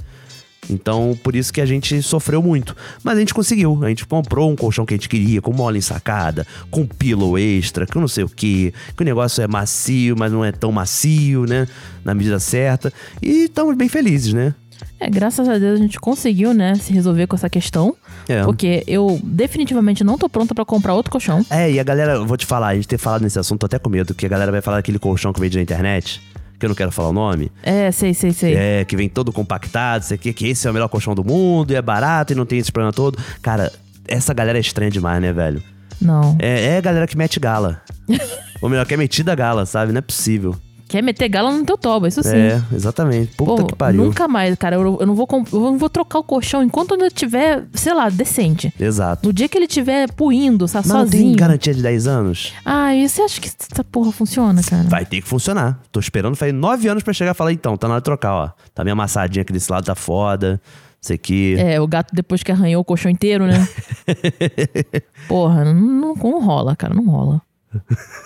[0.68, 2.76] Então, por isso que a gente sofreu muito.
[3.02, 3.82] Mas a gente conseguiu.
[3.82, 7.86] A gente comprou um colchão que a gente queria, com mola ensacada, com pillow extra,
[7.86, 8.74] com não sei o que.
[8.94, 11.66] Que o negócio é macio, mas não é tão macio, né?
[12.04, 12.92] Na medida certa.
[13.22, 14.54] E estamos bem felizes, né?
[15.00, 17.96] É, graças a Deus a gente conseguiu, né, se resolver com essa questão.
[18.28, 18.42] É.
[18.42, 21.46] Porque eu definitivamente não tô pronta pra comprar outro colchão.
[21.48, 23.66] É, e a galera, eu vou te falar, a gente ter falado nesse assunto, tô
[23.66, 26.20] até com medo, que a galera vai falar daquele colchão que vende na internet,
[26.58, 27.50] que eu não quero falar o nome.
[27.62, 28.54] É, sei, sei, sei.
[28.54, 31.72] É, que vem todo compactado, sei que, que esse é o melhor colchão do mundo,
[31.72, 33.18] e é barato e não tem esse problema todo.
[33.42, 33.72] Cara,
[34.08, 35.62] essa galera é estranha demais, né, velho?
[36.00, 36.36] Não.
[36.38, 37.82] É, é a galera que mete gala.
[38.60, 39.92] Ou melhor, que é metida gala, sabe?
[39.92, 40.56] Não é possível.
[40.88, 42.36] Quer meter gala no teu toba, isso sim.
[42.36, 43.34] É, exatamente.
[43.36, 44.04] Puta Pô, que pariu.
[44.04, 44.76] nunca mais, cara.
[44.76, 48.08] Eu, eu não vou, eu não vou trocar o colchão enquanto eu tiver, sei lá,
[48.08, 48.72] decente.
[48.78, 49.26] Exato.
[49.26, 51.36] No dia que ele tiver puindo, tá Mas não tem sozinho.
[51.36, 52.52] garantia de 10 anos?
[52.64, 54.84] Ah, e você acha que essa porra funciona, cara?
[54.84, 55.80] Vai ter que funcionar.
[55.90, 58.34] Tô esperando, faz 9 anos pra chegar e falar, então, tá na hora de trocar,
[58.34, 58.50] ó.
[58.72, 60.60] Tá meio amassadinha aqui desse lado, tá foda.
[61.02, 61.56] Isso aqui.
[61.58, 63.68] É, o gato depois que arranhou o colchão inteiro, né?
[65.28, 67.42] Porra, não, não, não rola, cara, não rola.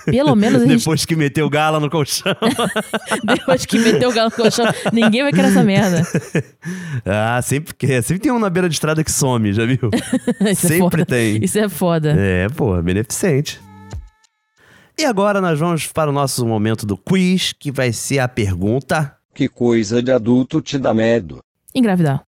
[0.04, 2.34] Pelo menos a gente, Depois que meteu gala no colchão.
[3.24, 6.02] depois que meteu o galo no colchão, ninguém vai querer essa merda.
[7.04, 9.90] ah, sempre, que- sempre tem um na beira de estrada que some, já viu?
[10.40, 11.06] É Sempre foda.
[11.06, 11.44] tem.
[11.44, 12.14] Isso é foda.
[12.16, 13.60] É, pô, beneficente.
[14.98, 19.16] E agora nós vamos para o nosso momento do quiz, que vai ser a pergunta.
[19.34, 21.38] Que coisa de adulto te dá medo.
[21.74, 22.22] Engravidar.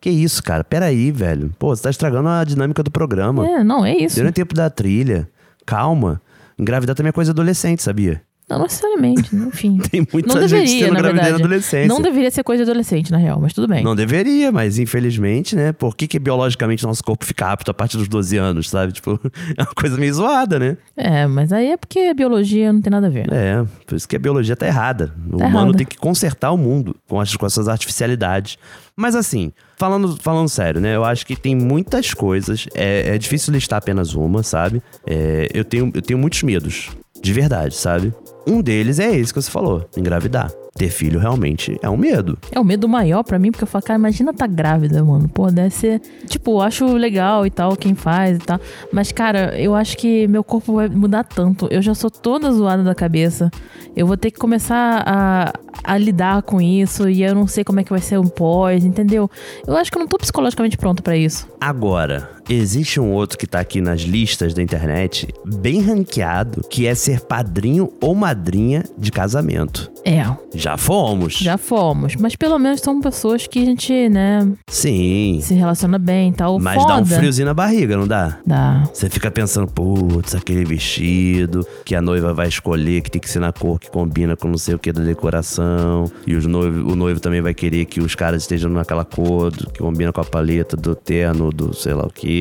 [0.00, 0.62] Que isso, cara?
[0.62, 1.50] Peraí, velho.
[1.58, 3.46] Pô, você tá estragando a dinâmica do programa.
[3.46, 4.16] É, não, é isso.
[4.16, 5.28] Deu nem tempo da trilha.
[5.66, 6.20] Calma.
[6.58, 8.22] Engravidar também é coisa adolescente, sabia?
[8.48, 9.78] Não necessariamente, enfim.
[9.78, 11.42] Tem muita Não gente deveria, tendo na gravidez na verdade.
[11.42, 11.88] adolescência.
[11.88, 13.82] Não deveria ser coisa de adolescente, na real, mas tudo bem.
[13.82, 15.72] Não deveria, mas infelizmente, né?
[15.72, 18.92] Por que, que biologicamente nosso corpo fica apto a partir dos 12 anos, sabe?
[18.92, 19.18] Tipo,
[19.56, 20.76] é uma coisa meio zoada, né?
[20.96, 23.32] É, mas aí é porque a biologia não tem nada a ver.
[23.32, 25.14] É, por isso que a biologia tá errada.
[25.32, 25.78] O Tá humano errada.
[25.78, 28.58] tem que consertar o mundo com as, com as suas artificialidades.
[28.96, 30.94] Mas assim, falando, falando sério, né?
[30.94, 32.66] Eu acho que tem muitas coisas.
[32.74, 34.82] É, é difícil listar apenas uma, sabe?
[35.06, 36.90] É, eu, tenho, eu tenho muitos medos.
[37.22, 38.12] De verdade, sabe?
[38.46, 40.52] Um deles é esse que você falou, engravidar.
[40.76, 42.36] ter filho realmente é um medo.
[42.50, 45.28] É o medo maior pra mim, porque eu falo, cara, imagina tá grávida, mano.
[45.28, 46.00] Pô, deve ser.
[46.26, 48.60] Tipo, eu acho legal e tal, quem faz e tal.
[48.92, 51.68] Mas, cara, eu acho que meu corpo vai mudar tanto.
[51.70, 53.50] Eu já sou toda zoada da cabeça.
[53.94, 55.52] Eu vou ter que começar a,
[55.84, 58.84] a lidar com isso e eu não sei como é que vai ser o pós,
[58.84, 59.30] entendeu?
[59.66, 61.48] Eu acho que eu não tô psicologicamente pronto pra isso.
[61.60, 66.94] Agora, existe um outro que tá aqui nas listas da internet, bem ranqueado, que é
[66.94, 69.90] ser padrinho ou madrinha de casamento.
[70.04, 70.22] É,
[70.54, 71.34] Já fomos.
[71.34, 72.14] já fomos.
[72.16, 75.38] Mas pelo menos são pessoas que a gente, né, Sim.
[75.42, 76.58] se relaciona bem e tal.
[76.58, 76.94] Mas Foda.
[76.94, 78.38] dá um friozinho na barriga, não dá?
[78.46, 78.82] Dá.
[78.92, 83.38] Você fica pensando, putz, aquele vestido que a noiva vai escolher, que tem que ser
[83.40, 86.10] na cor que combina com não sei o que da decoração.
[86.26, 89.78] E os noivo, o noivo também vai querer que os caras estejam naquela cor que
[89.78, 92.33] combina com a paleta do terno, do sei lá o que.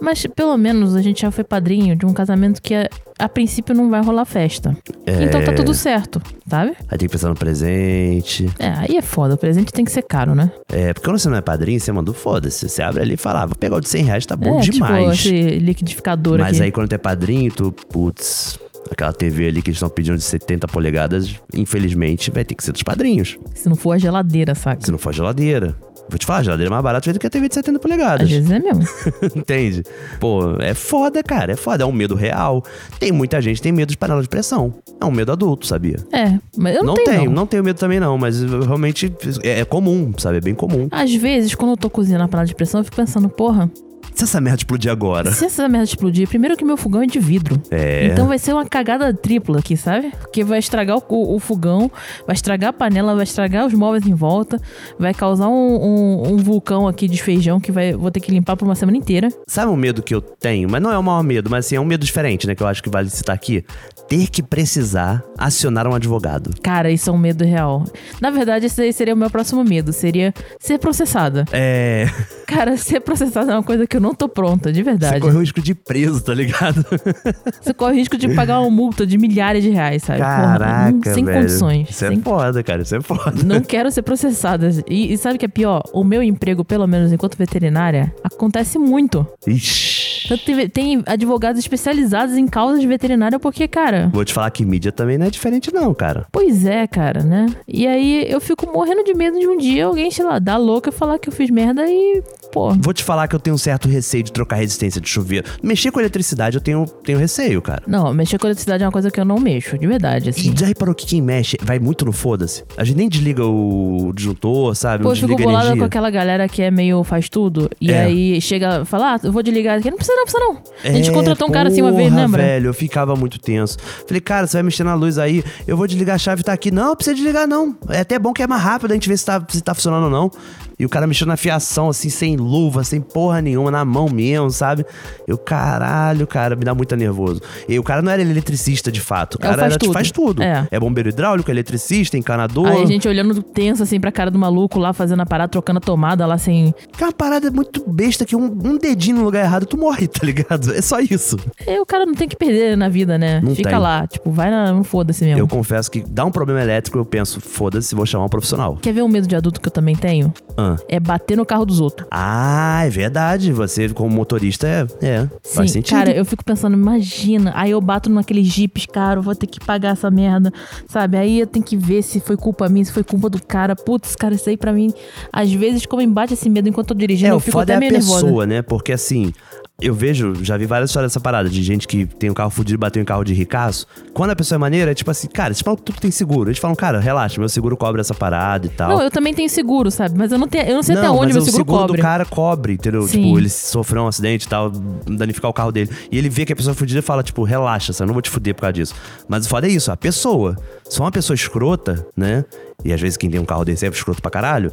[0.00, 2.88] Mas pelo menos a gente já foi padrinho de um casamento que a,
[3.18, 4.76] a princípio não vai rolar festa.
[5.06, 6.76] Então tá tudo certo, sabe?
[6.88, 8.48] Aí tem que pensar no presente.
[8.58, 9.34] É, aí é foda.
[9.34, 10.50] O presente tem que ser caro, né?
[10.68, 12.68] É, porque quando você não é padrinho, você manda o foda-se.
[12.68, 14.62] Você abre ali e fala, ah, vou pegar o de 100 reais, tá bom é,
[14.62, 15.20] tipo demais.
[15.20, 16.64] esse liquidificador Mas aqui.
[16.64, 18.58] aí quando tu é padrinho, tu, putz,
[18.90, 22.72] aquela TV ali que eles estão pedindo de 70 polegadas, infelizmente vai ter que ser
[22.72, 23.38] dos padrinhos.
[23.54, 24.84] Se não for a geladeira, saca?
[24.84, 25.76] Se não for a geladeira.
[26.08, 28.26] Vou te falar, a geladeira é mais barata do que a TV de 70 polegadas.
[28.26, 28.84] Às vezes é mesmo.
[29.34, 29.82] Entende?
[30.20, 31.52] Pô, é foda, cara.
[31.52, 31.82] É foda.
[31.82, 32.62] É um medo real.
[32.98, 34.74] Tem muita gente que tem medo de panela de pressão.
[35.00, 35.96] É um medo adulto, sabia?
[36.12, 37.06] É, mas eu não, não tenho.
[37.18, 37.32] tenho, não.
[37.32, 40.38] não tenho medo também não, mas realmente é, é comum, sabe?
[40.38, 40.88] É bem comum.
[40.90, 43.70] Às vezes, quando eu tô cozinhando na panela de pressão, eu fico pensando, porra,
[44.16, 45.30] Se essa merda explodir agora.
[45.30, 47.60] se essa merda explodir, primeiro que meu fogão é de vidro.
[47.70, 48.06] É.
[48.06, 50.10] Então vai ser uma cagada tripla aqui, sabe?
[50.18, 51.90] Porque vai estragar o, o- o fogão,
[52.26, 54.58] vai estragar a panela, vai estragar os móveis em volta,
[54.98, 58.56] vai causar um, um- um vulcão aqui de feijão que vai, vou ter que limpar
[58.56, 59.28] por uma semana inteira.
[59.46, 60.68] Sabe um medo que eu tenho?
[60.70, 62.54] Mas não é o maior medo, mas assim, é um medo diferente, né?
[62.54, 63.64] Que eu acho que vale citar aqui.
[64.08, 66.50] Ter que precisar acionar um advogado.
[66.62, 67.84] Cara, isso é um medo real.
[68.20, 69.92] Na verdade, esse aí seria o meu próximo medo.
[69.92, 71.44] Seria ser processada.
[71.52, 72.06] É.
[72.46, 75.20] Cara, ser processada é uma coisa que eu não tô pronta, de Você verdade.
[75.20, 76.84] corre o risco de ir preso, tá ligado?
[77.60, 80.20] Você corre o risco de pagar uma multa de milhares de reais, sabe?
[80.20, 81.40] Porra, Caraca, não- sem velho.
[81.40, 81.90] condições.
[81.90, 82.82] Isso sem é foda, cara.
[82.82, 83.42] Isso é foda.
[83.44, 84.70] Não quero ser processada.
[84.88, 85.82] E, e sabe o que é pior?
[85.92, 89.26] O meu emprego, pelo menos enquanto veterinária, acontece muito.
[89.46, 90.28] Ixi.
[90.28, 94.10] Tanto tem, tem advogados especializados em causas de veterinária porque, cara.
[94.12, 96.26] Vou te falar que mídia também não é diferente, não, cara.
[96.32, 97.46] Pois é, cara, né?
[97.68, 100.90] E aí eu fico morrendo de medo de um dia alguém, sei lá, dar louca
[100.90, 102.22] e falar que eu fiz merda e,
[102.52, 102.72] pô.
[102.80, 105.46] Vou te falar que eu tenho um certo receio de trocar resistência de chuveiro.
[105.62, 107.82] Mexer com eletricidade eu tenho, tenho receio, cara.
[107.86, 110.52] Não, mexer com eletricidade é uma coisa que eu não mexo, de verdade, assim.
[110.52, 112.64] E já reparou que quem mexe vai muito no foda-se?
[112.76, 115.02] A gente nem desliga o disjuntor, sabe?
[115.02, 115.78] Pô, não eu fico bolada energia.
[115.80, 117.68] com aquela galera que é meio faz tudo.
[117.80, 118.02] E É.
[118.04, 119.90] aí chega, fala, ah, eu vou desligar aqui.
[119.90, 120.58] Não precisa não, precisa não.
[120.84, 122.42] A gente É, contratou um cara assim uma vez, porra, lembra?
[122.42, 123.76] velho, eu ficava muito tenso.
[124.06, 126.70] Falei, cara, você vai mexer na luz aí, eu vou desligar a chave, tá aqui.
[126.70, 127.76] Não, precisa desligar não.
[127.88, 130.04] É até bom que é mais rápido a gente ver se tá, se tá funcionando
[130.04, 130.30] ou não.
[130.78, 134.50] E o cara mexendo na fiação, assim, sem luva, sem porra nenhuma, na mão mesmo,
[134.50, 134.84] sabe?
[135.26, 137.40] Eu, caralho, cara, me dá muito nervoso.
[137.66, 139.34] E o cara não era eletricista, de fato.
[139.34, 139.92] O É o cara faz era, tudo.
[139.92, 140.42] faz tudo.
[140.42, 140.68] É.
[140.78, 142.68] bombeiro hidráulico, é eletricista, encanador.
[142.68, 145.78] Aí a gente olhando tenso assim pra cara do maluco lá, fazendo a parada, trocando
[145.78, 146.74] a tomada lá sem.
[146.96, 150.06] Que é uma parada muito besta que um, um dedinho no lugar errado, tu morre,
[150.08, 150.72] tá ligado?
[150.74, 151.38] É só isso.
[151.66, 153.40] E o cara não tem que perder na vida, né?
[153.42, 153.78] Não Fica tem.
[153.78, 154.72] lá, tipo, vai na.
[154.72, 155.40] Não foda-se mesmo.
[155.40, 158.76] Eu confesso que dá um problema elétrico, eu penso, foda-se, vou chamar um profissional.
[158.82, 160.34] Quer ver um medo de adulto que eu também tenho?
[160.56, 160.65] Ah.
[160.88, 162.06] É bater no carro dos outros.
[162.10, 163.52] Ah, é verdade.
[163.52, 164.86] Você, como motorista, é.
[165.06, 165.96] é faz Sim, sentido.
[165.96, 169.90] cara, eu fico pensando, imagina, aí eu bato naqueles jipes, cara, vou ter que pagar
[169.92, 170.52] essa merda,
[170.88, 171.16] sabe?
[171.16, 173.76] Aí eu tenho que ver se foi culpa minha, se foi culpa do cara.
[173.76, 174.92] Putz, cara, isso aí pra mim,
[175.32, 177.76] às vezes, como embate esse medo enquanto eu tô dirigindo, É, eu fico até é
[177.76, 178.24] a meio nervosa.
[178.24, 178.62] pessoa, né?
[178.62, 179.32] Porque assim,
[179.78, 182.76] eu vejo, já vi várias histórias dessa parada, de gente que tem um carro fudido
[182.76, 183.86] e bateu em carro de ricaço.
[184.14, 186.48] Quando a pessoa é maneira, é tipo assim, cara, eles falam que tudo tem seguro.
[186.48, 188.88] Eles falam, cara, relaxa, meu seguro cobre essa parada e tal.
[188.88, 190.16] Não, eu também tenho seguro, sabe?
[190.16, 191.96] Mas eu não, tenho, eu não sei até onde mas meu o seguro, seguro cobre.
[191.98, 193.02] do cara cobre, entendeu?
[193.02, 193.22] Sim.
[193.22, 195.90] Tipo, ele sofreu um acidente e tal, danificar o carro dele.
[196.10, 198.04] E ele vê que a pessoa é fudida e fala, tipo, relaxa, sabe?
[198.04, 198.94] eu não vou te fuder por causa disso.
[199.28, 200.56] Mas o foda é isso, a pessoa.
[200.88, 202.46] Só uma pessoa escrota, né?
[202.82, 204.72] E às vezes quem tem um carro desse é escroto pra caralho.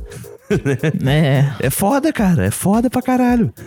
[1.05, 1.53] É.
[1.59, 2.45] É foda, cara.
[2.45, 3.53] É foda pra caralho.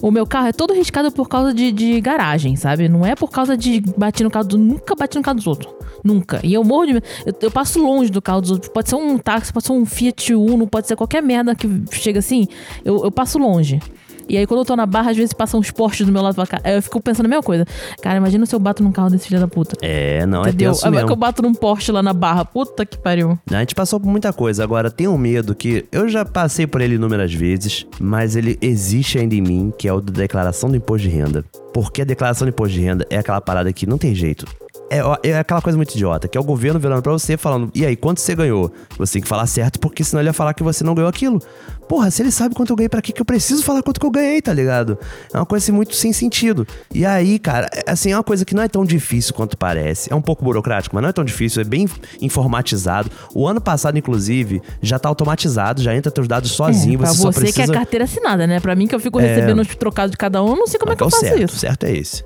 [0.00, 2.88] O meu carro é todo riscado por causa de, de garagem, sabe?
[2.88, 4.56] Não é por causa de bater no carro do.
[4.56, 5.74] Nunca bati no carro dos outros.
[6.04, 6.38] Nunca.
[6.44, 6.92] E eu morro de.
[7.26, 8.70] Eu, eu passo longe do carro dos outros.
[8.72, 12.20] Pode ser um táxi, pode ser um Fiat Uno, pode ser qualquer merda que chega
[12.20, 12.46] assim.
[12.84, 13.80] Eu, eu passo longe.
[14.28, 16.34] E aí, quando eu tô na barra, às vezes passam uns postes do meu lado
[16.34, 16.60] pra cá.
[16.64, 17.64] Eu fico pensando a mesma coisa.
[18.02, 19.76] Cara, imagina se eu bato num carro desse filho da puta.
[19.80, 20.72] É, não, é Entendeu?
[20.72, 21.12] tenso Agora que mesmo.
[21.12, 22.44] eu bato num poste lá na barra.
[22.44, 23.38] Puta que pariu.
[23.50, 24.62] A gente passou por muita coisa.
[24.62, 29.18] Agora, tem um medo que eu já passei por ele inúmeras vezes, mas ele existe
[29.18, 31.44] ainda em mim, que é o da declaração do imposto de renda.
[31.72, 34.46] Porque a declaração do imposto de renda é aquela parada que não tem jeito.
[34.90, 37.84] É, é aquela coisa muito idiota, que é o governo virando pra você falando, e
[37.84, 38.72] aí, quanto você ganhou?
[38.98, 41.40] Você tem que falar certo, porque senão ele ia falar que você não ganhou aquilo.
[41.88, 44.04] Porra, se ele sabe quanto eu ganhei, pra que que eu preciso falar quanto que
[44.04, 44.98] eu ganhei, tá ligado?
[45.32, 46.66] É uma coisa assim, muito sem sentido.
[46.94, 50.12] E aí, cara, é, assim, é uma coisa que não é tão difícil quanto parece.
[50.12, 51.88] É um pouco burocrático, mas não é tão difícil, é bem
[52.20, 53.10] informatizado.
[53.34, 57.16] O ano passado, inclusive, já tá automatizado, já entra teus dados sozinho, é, pra você,
[57.16, 57.64] você, só precisa...
[57.64, 58.60] que é carteira assinada, né?
[58.60, 60.92] Pra mim que eu fico recebendo os trocados de cada um, eu não sei como
[60.92, 61.56] é que é eu o faço certo, isso.
[61.56, 62.22] O certo é esse.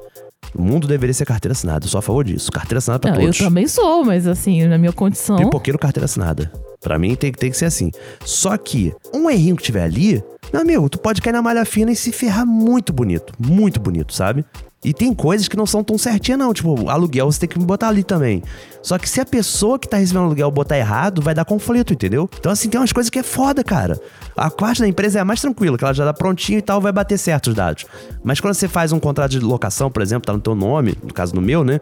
[0.55, 2.50] O mundo deveria ser carteira assinada, eu sou a favor disso.
[2.53, 3.38] Carteira assinada pra Não, eu todos.
[3.38, 5.36] também sou, mas assim, na minha condição.
[5.36, 6.53] Pipoqueiro carteira assinada.
[6.80, 7.90] Pra mim tem, tem que ser assim.
[8.24, 10.22] Só que um errinho que tiver ali,
[10.53, 13.32] meu amigo, tu pode cair na malha fina e se ferrar muito bonito.
[13.38, 14.44] Muito bonito, sabe?
[14.85, 16.53] E tem coisas que não são tão certinhas, não.
[16.53, 18.43] Tipo, aluguel você tem que botar ali também.
[18.83, 22.28] Só que se a pessoa que tá recebendo aluguel botar errado, vai dar conflito, entendeu?
[22.37, 24.01] Então, assim, tem umas coisas que é foda, cara.
[24.37, 26.80] A parte da empresa é a mais tranquila, que ela já dá prontinho e tal,
[26.80, 27.87] vai bater certo os dados.
[28.24, 31.14] Mas quando você faz um contrato de locação, por exemplo, tá no teu nome, no
[31.14, 31.80] caso no meu, né?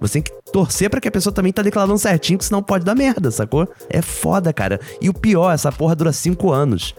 [0.00, 2.84] Você tem que torcer pra que a pessoa também tá declarando certinho, que senão pode
[2.84, 3.66] dar merda, sacou?
[3.88, 4.78] É foda, cara.
[5.00, 6.94] E o pior, essa porra dura cinco anos.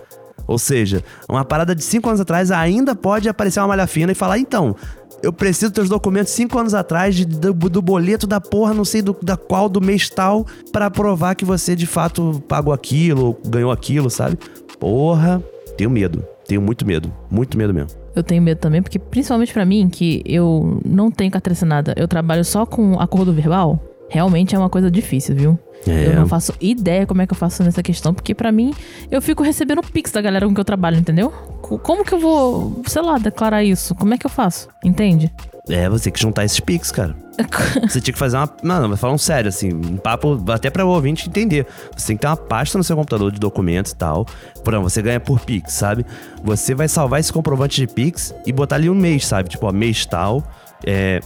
[0.48, 4.16] Ou seja, uma parada de cinco anos atrás ainda pode aparecer uma malha fina e
[4.16, 4.76] falar, então,
[5.22, 8.86] eu preciso dos teus documentos cinco anos atrás de, do, do boleto da porra, não
[8.86, 13.26] sei do, da qual, do mês tal, pra provar que você de fato pagou aquilo,
[13.28, 14.38] ou ganhou aquilo, sabe?
[14.80, 15.44] Porra,
[15.78, 16.24] tenho medo.
[16.48, 17.12] Tenho muito medo.
[17.30, 17.92] Muito medo mesmo.
[18.16, 22.08] Eu tenho medo também, porque principalmente pra mim, que eu não tenho carteira assinada, eu
[22.08, 23.80] trabalho só com acordo verbal,
[24.10, 25.60] realmente é uma coisa difícil, viu?
[25.88, 26.08] É.
[26.08, 28.74] Eu não faço ideia como é que eu faço nessa questão, porque pra mim,
[29.12, 31.30] eu fico recebendo pix da galera com que eu trabalho, entendeu?
[31.62, 33.94] Co- Como que eu vou, sei lá, declarar isso?
[33.96, 34.68] Como é que eu faço?
[34.84, 35.32] Entende?
[35.70, 37.14] É, você tem que juntar esses pics, cara.
[37.88, 38.50] Você tinha que fazer uma.
[38.64, 41.68] Mano, falando sério, assim, um papo até pra o ouvinte entender.
[41.96, 44.26] Você tem que ter uma pasta no seu computador de documentos e tal.
[44.64, 46.04] Por exemplo, você ganha por Pix, sabe?
[46.44, 49.50] Você vai salvar esse comprovante de Pix e botar ali um mês, sabe?
[49.50, 50.42] Tipo, ó, mês tal,
[50.86, 51.20] é,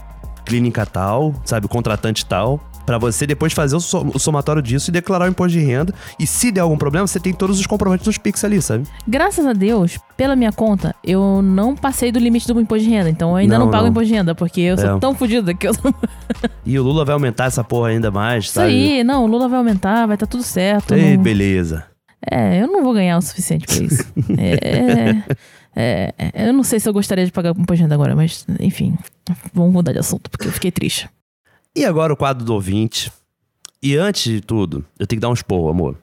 [0.43, 1.67] clínica tal, sabe?
[1.69, 2.59] Contratante tal.
[2.91, 5.93] Pra você depois fazer o, so- o somatório disso e declarar o imposto de renda.
[6.19, 8.83] E se der algum problema, você tem todos os comprovantes dos Pix ali, sabe?
[9.07, 13.09] Graças a Deus, pela minha conta, eu não passei do limite do imposto de renda.
[13.09, 13.91] Então eu ainda não, Não, pago não.
[13.91, 14.99] imposto de renda, porque eu sou É.
[14.99, 15.93] tão fodida que eu não.
[16.65, 18.67] E o Lula vai aumentar essa porra ainda mais, Isso sabe?
[18.67, 20.93] aí, não, o Lula vai aumentar, vai estar tudo certo.
[20.93, 21.85] Ei, não- beleza.
[22.29, 24.05] É, eu não vou ganhar o suficiente pra isso.
[24.37, 25.23] é,
[25.75, 28.45] é, é, eu não sei se eu gostaria de pagar imposto de renda agora, mas
[28.59, 28.95] enfim,
[29.53, 31.09] vamos mudar de assunto, porque eu fiquei triste.
[31.76, 33.11] E agora o quadro do ouvinte.
[33.82, 35.97] E antes de tudo, eu tenho que dar um esporro, amor.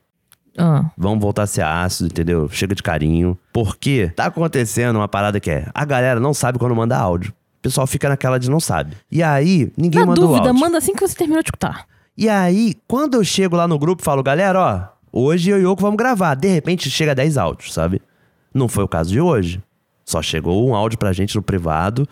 [0.57, 2.49] Ah, Vamos voltar a ser ácido, entendeu?
[2.49, 3.39] Chega de carinho.
[3.53, 7.31] Porque tá acontecendo uma parada que é: a galera não sabe quando manda áudio.
[7.31, 8.97] O pessoal fica naquela de não sabe.
[9.11, 10.61] E aí, ninguém na manda dúvida, áudio.
[10.61, 11.87] manda assim que você terminou de escutar.
[12.17, 15.71] E aí, quando eu chego lá no grupo, falo, galera, ó, hoje eu e o
[15.71, 16.35] Yoko vamos gravar.
[16.35, 18.03] De repente chega 10 áudios, sabe?
[18.53, 19.63] Não foi o caso de hoje.
[20.05, 22.09] Só chegou um áudio pra gente no privado.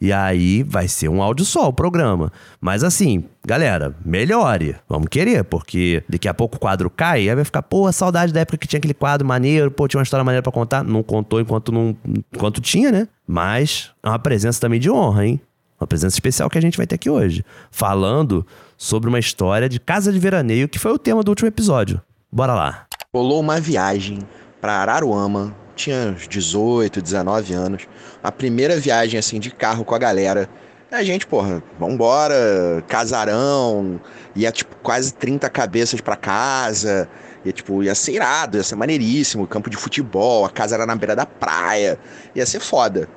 [0.00, 2.32] E aí vai ser um áudio só o programa.
[2.60, 4.76] Mas assim, galera, melhore.
[4.88, 8.40] Vamos querer, porque daqui a pouco o quadro cai, aí vai ficar, pô, saudade da
[8.40, 10.82] época que tinha aquele quadro maneiro, pô, tinha uma história maneira pra contar.
[10.82, 11.94] Não contou enquanto não
[12.34, 13.08] enquanto tinha, né?
[13.26, 15.40] Mas é uma presença também de honra, hein?
[15.78, 17.44] Uma presença especial que a gente vai ter aqui hoje.
[17.70, 18.46] Falando
[18.76, 22.00] sobre uma história de casa de veraneio, que foi o tema do último episódio.
[22.32, 22.86] Bora lá.
[23.14, 24.18] Rolou uma viagem
[24.60, 27.88] para Araruama, tinha uns 18, 19 anos.
[28.22, 30.48] A primeira viagem assim de carro com a galera.
[30.90, 34.00] A gente, porra, vambora, casarão,
[34.34, 37.08] ia tipo quase 30 cabeças pra casa.
[37.44, 40.94] Ia, tipo, ia ser irado, ia ser maneiríssimo, campo de futebol, a casa era na
[40.94, 41.98] beira da praia,
[42.34, 43.08] ia ser foda.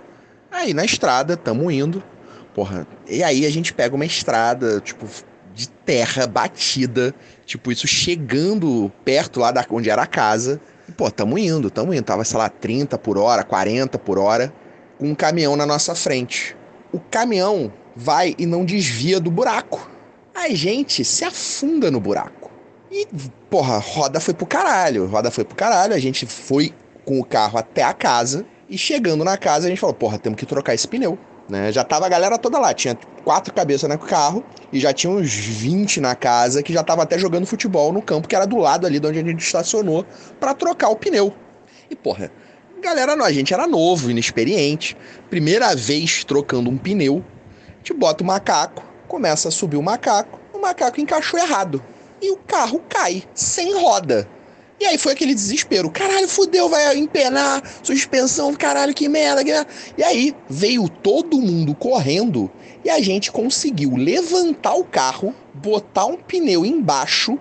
[0.50, 2.02] Aí na estrada, tamo indo,
[2.54, 5.06] porra, e aí a gente pega uma estrada, tipo,
[5.54, 7.14] de terra batida,
[7.46, 10.62] tipo, isso chegando perto lá da onde era a casa.
[10.88, 12.04] E, pô, tamo indo, tamo indo.
[12.04, 14.54] Tava, sei lá, 30 por hora, 40 por hora,
[14.98, 16.56] com um caminhão na nossa frente.
[16.92, 19.90] O caminhão vai e não desvia do buraco.
[20.34, 22.52] A gente se afunda no buraco.
[22.92, 23.08] E,
[23.50, 25.08] porra, roda foi pro caralho.
[25.08, 25.94] Roda foi pro caralho.
[25.94, 26.74] A gente foi
[27.06, 28.46] com o carro até a casa.
[28.70, 31.18] E chegando na casa, a gente falou, porra, temos que trocar esse pneu.
[31.50, 31.72] Né?
[31.72, 32.74] Já tava a galera toda lá.
[32.74, 34.44] Tinha quatro cabeças no carro.
[34.72, 38.28] E já tinha uns 20 na casa que já tava até jogando futebol no campo,
[38.28, 40.06] que era do lado ali de onde a gente estacionou,
[40.40, 41.34] pra trocar o pneu.
[41.90, 42.32] E, porra,
[42.82, 44.98] galera, a gente era novo, inexperiente.
[45.30, 47.24] Primeira vez trocando um pneu.
[47.78, 50.40] Gente bota o macaco, começa a subir o macaco.
[50.54, 51.84] O macaco encaixou errado.
[52.22, 54.28] E o carro cai, sem roda.
[54.84, 55.90] E aí foi aquele desespero.
[55.90, 59.66] Caralho, fudeu, vai empenar, suspensão, caralho, que merda, que merda.
[59.98, 62.52] E aí veio todo mundo correndo
[62.84, 67.40] e a gente conseguiu levantar o carro, botar um pneu embaixo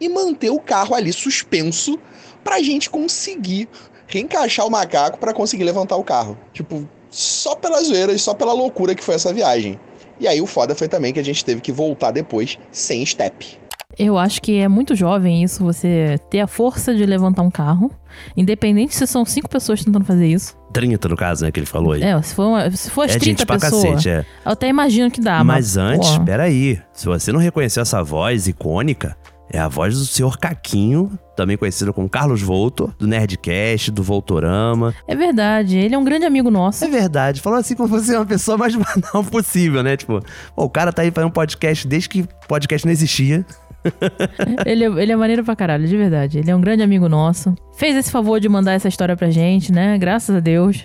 [0.00, 1.98] e manter o carro ali suspenso
[2.44, 3.68] pra gente conseguir
[4.06, 6.38] reencaixar o macaco pra conseguir levantar o carro.
[6.52, 9.80] Tipo, só pela zoeira e só pela loucura que foi essa viagem.
[10.20, 13.58] E aí o foda foi também que a gente teve que voltar depois sem step.
[13.98, 17.90] Eu acho que é muito jovem isso, você ter a força de levantar um carro.
[18.36, 20.56] Independente se são cinco pessoas tentando fazer isso.
[20.72, 22.02] 30 no caso, né, que ele falou aí.
[22.02, 24.24] É, se for, uma- se for as É 30 gente pra pessoas, cacete, é.
[24.44, 25.42] eu até imagino que dá.
[25.44, 26.80] Mas antes, pô, peraí.
[26.92, 29.16] Se você não reconheceu essa voz icônica,
[29.52, 34.92] é a voz do senhor Caquinho, também conhecido como Carlos Voltor, do Nerdcast, do Voltorama.
[35.06, 36.84] É verdade, ele é um grande amigo nosso.
[36.84, 39.96] É verdade, falou assim como você é uma pessoa mais banal possível, né?
[39.96, 40.20] Tipo,
[40.56, 43.44] o cara tá aí fazendo podcast desde que podcast não existia.
[44.66, 46.38] ele, é- ele é maneiro pra caralho, de verdade.
[46.38, 47.54] Ele é um grande amigo nosso.
[47.76, 49.98] Fez esse favor de mandar essa história pra gente, né?
[49.98, 50.82] Graças a Deus.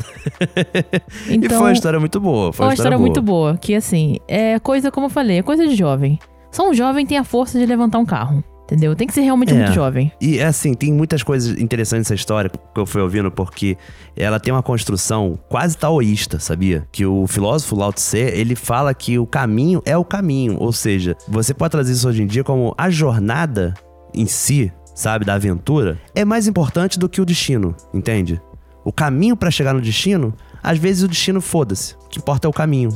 [1.29, 2.51] e foi uma história muito boa.
[2.51, 3.05] Foi, Foi uma história boa.
[3.07, 6.19] muito boa, que assim, é coisa, como eu falei, é coisa de jovem.
[6.51, 8.95] Só um jovem tem a força de levantar um carro, entendeu?
[8.95, 9.55] Tem que ser realmente É.
[9.57, 10.11] muito jovem.
[10.21, 13.75] E assim, tem muitas coisas interessantes nessa história que eu fui ouvindo, porque
[14.15, 16.87] ela tem uma construção quase taoísta, sabia?
[16.91, 20.57] Que o filósofo Lao Tse, ele fala que o caminho é o caminho.
[20.59, 23.73] Ou seja, você pode trazer isso hoje em dia como a jornada
[24.13, 28.39] em si, sabe, da aventura, é mais importante do que o destino, entende?
[28.85, 31.95] O caminho pra chegar no destino, às vezes o destino foda-se.
[32.05, 32.89] O que importa é o caminho.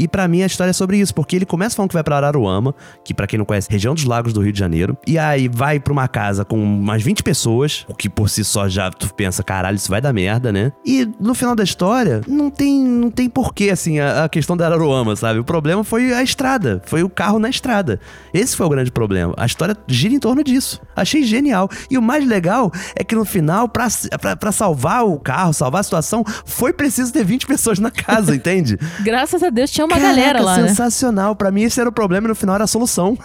[0.00, 2.16] E pra mim a história é sobre isso, porque ele começa falando que vai pra
[2.16, 2.74] Araruama,
[3.04, 5.78] que pra quem não conhece, região dos Lagos do Rio de Janeiro, e aí vai
[5.78, 9.42] pra uma casa com umas 20 pessoas, o que por si só já tu pensa,
[9.42, 10.72] caralho, isso vai dar merda, né?
[10.86, 14.64] E no final da história, não tem, não tem porquê, assim, a, a questão da
[14.64, 15.38] Araruama, sabe?
[15.38, 18.00] O problema foi a estrada, foi o carro na estrada.
[18.32, 19.34] Esse foi o grande problema.
[19.36, 20.80] A história gira em torno disso.
[20.96, 21.68] Achei genial.
[21.90, 23.88] E o mais legal é que no final, pra,
[24.18, 28.32] pra, pra salvar o carro, salvar a situação, foi preciso ter 20 pessoas na casa,
[28.36, 28.78] entende?
[29.00, 30.68] Graças a Deus tinha uma Caraca, galera lá, né?
[30.68, 31.34] sensacional.
[31.34, 33.18] Pra mim esse era o problema e no final era a solução.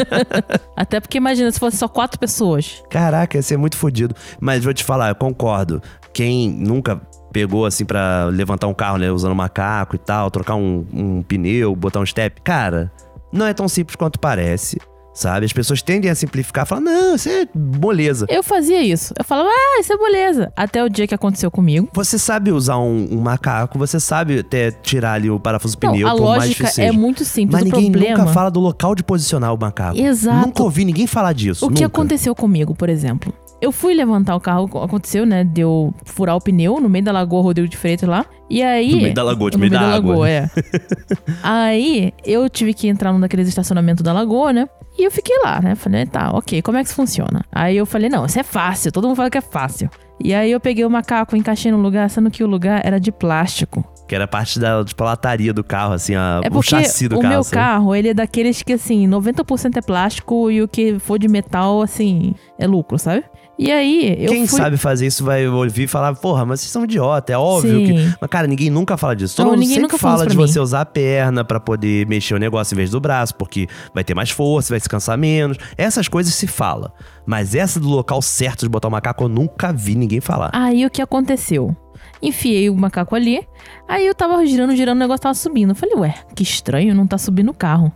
[0.76, 2.82] Até porque imagina se fosse só quatro pessoas.
[2.90, 4.14] Caraca, ia ser muito fodido.
[4.40, 5.82] Mas vou te falar, eu concordo.
[6.12, 7.00] Quem nunca
[7.32, 11.74] pegou assim pra levantar um carro, né, usando macaco e tal, trocar um, um pneu,
[11.76, 12.90] botar um step, cara,
[13.32, 14.78] não é tão simples quanto parece.
[15.12, 15.46] Sabe?
[15.46, 18.26] As pessoas tendem a simplificar, falar, não, isso é moleza.
[18.28, 19.12] Eu fazia isso.
[19.18, 20.52] Eu falava, ah, isso é beleza.
[20.56, 21.88] Até o dia que aconteceu comigo.
[21.92, 26.08] Você sabe usar um, um macaco, você sabe até tirar ali o parafuso Não, pneu,
[26.08, 26.92] a por mais difícil é seja.
[26.92, 27.52] muito simples.
[27.52, 28.18] Mas o ninguém problema...
[28.18, 29.98] nunca fala do local de posicionar o macaco.
[29.98, 30.46] Exato.
[30.46, 31.66] Nunca ouvi ninguém falar disso.
[31.66, 31.86] O que nunca.
[31.86, 33.32] aconteceu comigo, por exemplo?
[33.60, 35.44] Eu fui levantar o carro, aconteceu, né?
[35.44, 38.24] Deu furar o pneu no meio da lagoa Rodrigo de Freitas lá.
[38.48, 38.92] E aí.
[38.92, 40.10] No meio da lagoa, no no meio da água.
[40.12, 40.50] lagoa, é.
[41.42, 44.68] aí eu tive que entrar num daqueles estacionamentos da lagoa, né?
[44.98, 45.74] E eu fiquei lá, né?
[45.74, 47.44] Falei, tá, ok, como é que isso funciona?
[47.52, 49.88] Aí eu falei, não, isso é fácil, todo mundo fala que é fácil.
[50.22, 53.10] E aí eu peguei o macaco, encaixei no lugar, sendo que o lugar era de
[53.10, 53.84] plástico.
[54.06, 57.20] Que era parte da tipo, lataria do carro, assim, a, É o chassi do o
[57.20, 57.32] carro.
[57.32, 57.54] meu sabe?
[57.54, 61.80] carro, ele é daqueles que, assim, 90% é plástico e o que for de metal,
[61.80, 63.24] assim, é lucro, sabe?
[63.62, 64.58] E aí, eu Quem fui...
[64.58, 67.84] sabe fazer isso vai ouvir e falar, porra, mas vocês são idiota, é óbvio Sim.
[67.94, 68.16] que.
[68.18, 69.36] Mas, cara, ninguém nunca fala disso.
[69.36, 70.62] Todo Não, mundo ninguém sempre fala de pra você mim.
[70.62, 74.14] usar a perna pra poder mexer o negócio em vez do braço, porque vai ter
[74.14, 75.58] mais força, vai se cansar menos.
[75.76, 76.90] Essas coisas se fala.
[77.26, 80.48] Mas essa do local certo de botar o macaco, eu nunca vi ninguém falar.
[80.54, 81.76] Aí o que aconteceu?
[82.22, 83.46] Enfiei o macaco ali,
[83.88, 85.70] aí eu tava girando, girando, o negócio tava subindo.
[85.70, 87.90] Eu falei, ué, que estranho, não tá subindo o carro.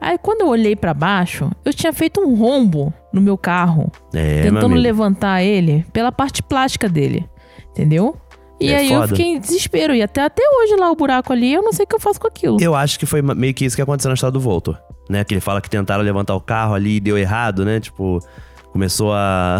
[0.00, 4.34] Aí quando eu olhei pra baixo, eu tinha feito um rombo no meu carro, é,
[4.36, 4.80] meu tentando amigo.
[4.80, 7.28] levantar ele pela parte plástica dele,
[7.70, 8.16] entendeu?
[8.58, 9.08] E É aí eu foda.
[9.08, 11.86] fiquei em desespero, e até, até hoje lá o buraco ali, eu não sei o
[11.86, 12.56] que eu faço com aquilo.
[12.58, 14.78] Eu acho que foi meio que isso que aconteceu na história do Voltor.
[15.10, 15.22] Né?
[15.22, 17.78] Que ele fala que tentaram levantar o carro ali e deu errado, né?
[17.78, 18.18] Tipo,
[18.72, 19.58] começou a.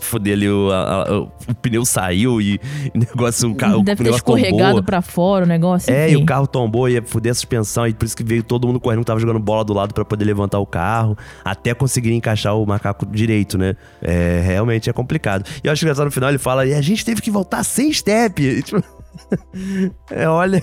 [0.00, 2.60] Foder ali o, a- a- o pneu saiu e
[2.94, 3.82] o negócio, o carro.
[3.82, 6.22] Deve o ter escorregado pra fora o negócio, É, e enfim.
[6.22, 8.80] o carro tombou e ia foder a suspensão, e por isso que veio todo mundo
[8.80, 12.66] correndo tava jogando bola do lado pra poder levantar o carro, até conseguir encaixar o
[12.66, 13.76] macaco direito, né?
[14.00, 15.44] É, realmente é complicado.
[15.62, 17.92] E eu acho engraçado no final ele fala, e a gente teve que voltar sem
[17.92, 18.42] step.
[18.42, 18.82] E, tipo,
[20.10, 20.62] é, olha.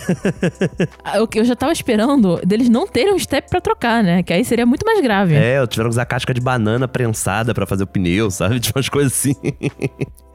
[1.16, 4.24] Eu, eu já tava esperando deles não terem um step pra trocar, né?
[4.24, 5.36] Que aí seria muito mais grave.
[5.36, 8.60] É, tiveram que usar casca de banana prensada pra fazer o pneu, sabe?
[8.62, 9.36] Tipo umas coisas assim.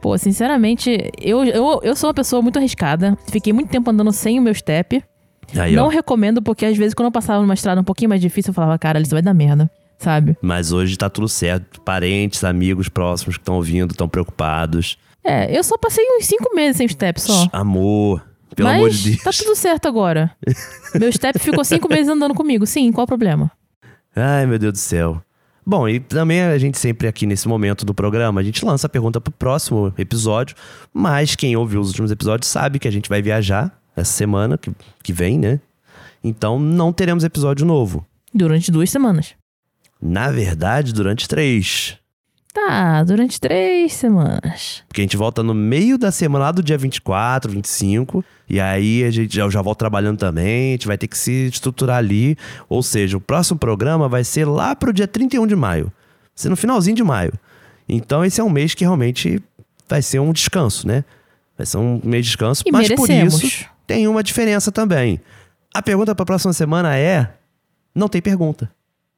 [0.01, 3.17] Pô, sinceramente, eu, eu, eu sou uma pessoa muito arriscada.
[3.29, 5.03] Fiquei muito tempo andando sem o meu step.
[5.57, 5.89] Aí, não ó.
[5.89, 8.77] recomendo, porque às vezes quando eu passava numa estrada um pouquinho mais difícil, eu falava,
[8.79, 10.35] cara, isso vai dar merda, sabe?
[10.41, 11.81] Mas hoje tá tudo certo.
[11.81, 14.97] Parentes, amigos próximos que estão ouvindo, estão preocupados.
[15.25, 17.47] É, eu só passei uns cinco meses sem step só.
[17.51, 18.23] Amor,
[18.55, 19.23] pelo Mas amor de Deus.
[19.23, 20.31] tá tudo certo agora.
[20.99, 22.65] meu step ficou cinco meses andando comigo.
[22.65, 23.51] Sim, qual o problema?
[24.15, 25.21] Ai, meu Deus do céu.
[25.65, 28.89] Bom, e também a gente sempre aqui nesse momento do programa, a gente lança a
[28.89, 30.55] pergunta pro próximo episódio,
[30.93, 34.71] mas quem ouviu os últimos episódios sabe que a gente vai viajar essa semana que,
[35.01, 35.59] que vem, né?
[36.23, 38.05] Então não teremos episódio novo.
[38.31, 39.33] Durante duas semanas.
[39.99, 41.97] Na verdade, durante três.
[42.55, 44.81] Tá, durante três semanas.
[44.87, 48.23] Porque a gente volta no meio da semana, lá do dia 24, 25.
[48.49, 50.69] E aí a gente já, já volta trabalhando também.
[50.69, 52.37] A gente vai ter que se estruturar ali.
[52.69, 55.87] Ou seja, o próximo programa vai ser lá pro dia 31 de maio.
[55.87, 57.33] Vai ser no finalzinho de maio.
[57.89, 59.43] Então esse é um mês que realmente
[59.89, 61.03] vai ser um descanso, né?
[61.57, 62.63] Vai ser um mês de descanso.
[62.65, 63.43] E mas por merecemos.
[63.43, 65.19] isso tem uma diferença também.
[65.73, 67.33] A pergunta pra próxima semana é:
[67.93, 68.71] não tem pergunta.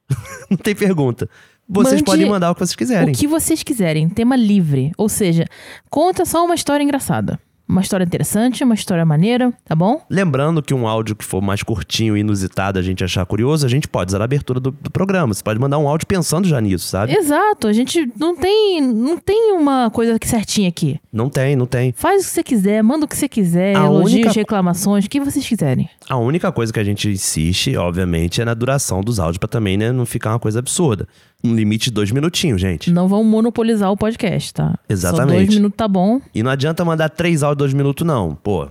[0.49, 1.29] não tem pergunta.
[1.67, 3.13] Vocês Mande podem mandar o que vocês quiserem.
[3.13, 4.91] O que vocês quiserem, tema livre.
[4.97, 5.45] Ou seja,
[5.89, 7.39] conta só uma história engraçada.
[7.69, 10.01] Uma história interessante, uma história maneira, tá bom?
[10.09, 13.69] Lembrando que um áudio que for mais curtinho e inusitado, a gente achar curioso, a
[13.69, 15.33] gente pode usar a abertura do, do programa.
[15.33, 17.13] Você pode mandar um áudio pensando já nisso, sabe?
[17.13, 20.97] Exato, a gente não tem, não tem uma coisa certinha aqui.
[21.11, 21.91] Não tem, não tem.
[21.91, 25.09] Faz o que você quiser, manda o que você quiser, A elogios, única- reclamações, o
[25.09, 25.89] que vocês quiserem.
[26.07, 29.75] A única coisa que a gente insiste, obviamente, é na duração dos áudios pra também,
[29.75, 31.05] né, não ficar uma coisa absurda.
[31.43, 32.91] Um limite de dois minutinhos, gente.
[32.91, 34.71] Não vão monopolizar o podcast, tá?
[34.71, 35.35] Só Exatamente.
[35.45, 36.19] dois minutos tá bom.
[36.33, 38.35] E não adianta mandar três áudios de dois minutos, não.
[38.35, 38.67] Pô,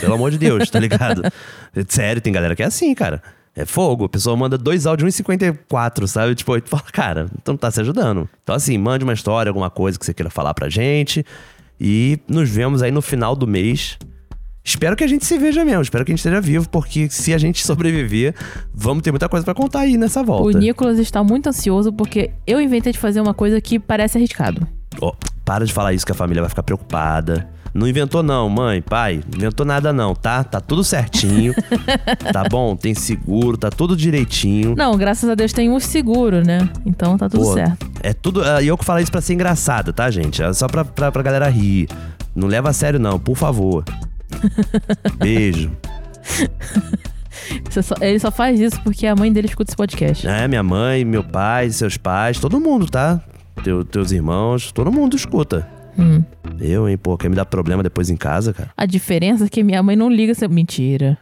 [0.00, 1.22] pelo amor de Deus, tá ligado?
[1.88, 3.22] Sério, tem galera que é assim, cara.
[3.54, 4.04] É fogo.
[4.04, 6.34] A pessoa manda dois áudios 1,54, sabe?
[6.34, 8.28] Tipo, aí tu fala, cara, tu não tá se ajudando.
[8.42, 11.24] Então, assim, mande uma história, alguma coisa que você queira falar pra gente.
[11.80, 13.98] E nos vemos aí no final do mês.
[14.68, 17.32] Espero que a gente se veja mesmo, espero que a gente esteja vivo, porque se
[17.32, 18.34] a gente sobreviver,
[18.74, 20.58] vamos ter muita coisa pra contar aí nessa O volta.
[20.58, 24.68] Nicolas está muito ansioso porque eu inventei de fazer uma coisa que parece arriscado.
[25.00, 27.48] Ó, para de falar isso que a família vai ficar preocupada.
[27.72, 29.22] Não inventou não, mãe, pai.
[29.30, 30.44] Não inventou nada não, tá?
[30.44, 31.54] Tá tudo certinho.
[32.30, 32.76] tá bom?
[32.76, 34.74] Tem seguro, tá tudo direitinho.
[34.76, 36.68] Não, graças a Deus tem um seguro, né?
[36.84, 37.90] Então tá tudo Pô, certo.
[38.02, 38.42] É tudo.
[38.44, 40.42] ah, E eu que falo isso pra ser engraçado, tá, gente?
[40.42, 41.88] É só pra, pra, pra galera rir.
[42.36, 43.82] Não leva a sério, não, por favor.
[45.18, 45.70] Beijo.
[47.70, 50.26] Só- ele só faz isso porque a mãe dele escuta esse podcast.
[50.26, 53.20] É, minha mãe, meu pai, seus pais, todo mundo, tá?
[53.62, 55.68] Teu, teus irmãos, todo mundo escuta.
[55.98, 56.22] Hum.
[56.60, 58.70] Eu, hein, pô, quer me dar problema depois em casa, cara?
[58.76, 60.34] A diferença é que minha mãe não liga.
[60.34, 60.46] Se...
[60.46, 61.18] Mentira.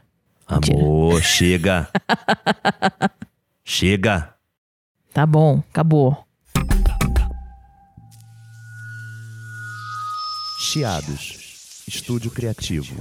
[0.51, 0.77] Mentira.
[0.79, 1.89] Amor, chega.
[3.64, 4.31] chega.
[5.12, 6.17] Tá bom, acabou.
[10.59, 11.45] Chiados.
[11.89, 12.97] Estúdio Criativo.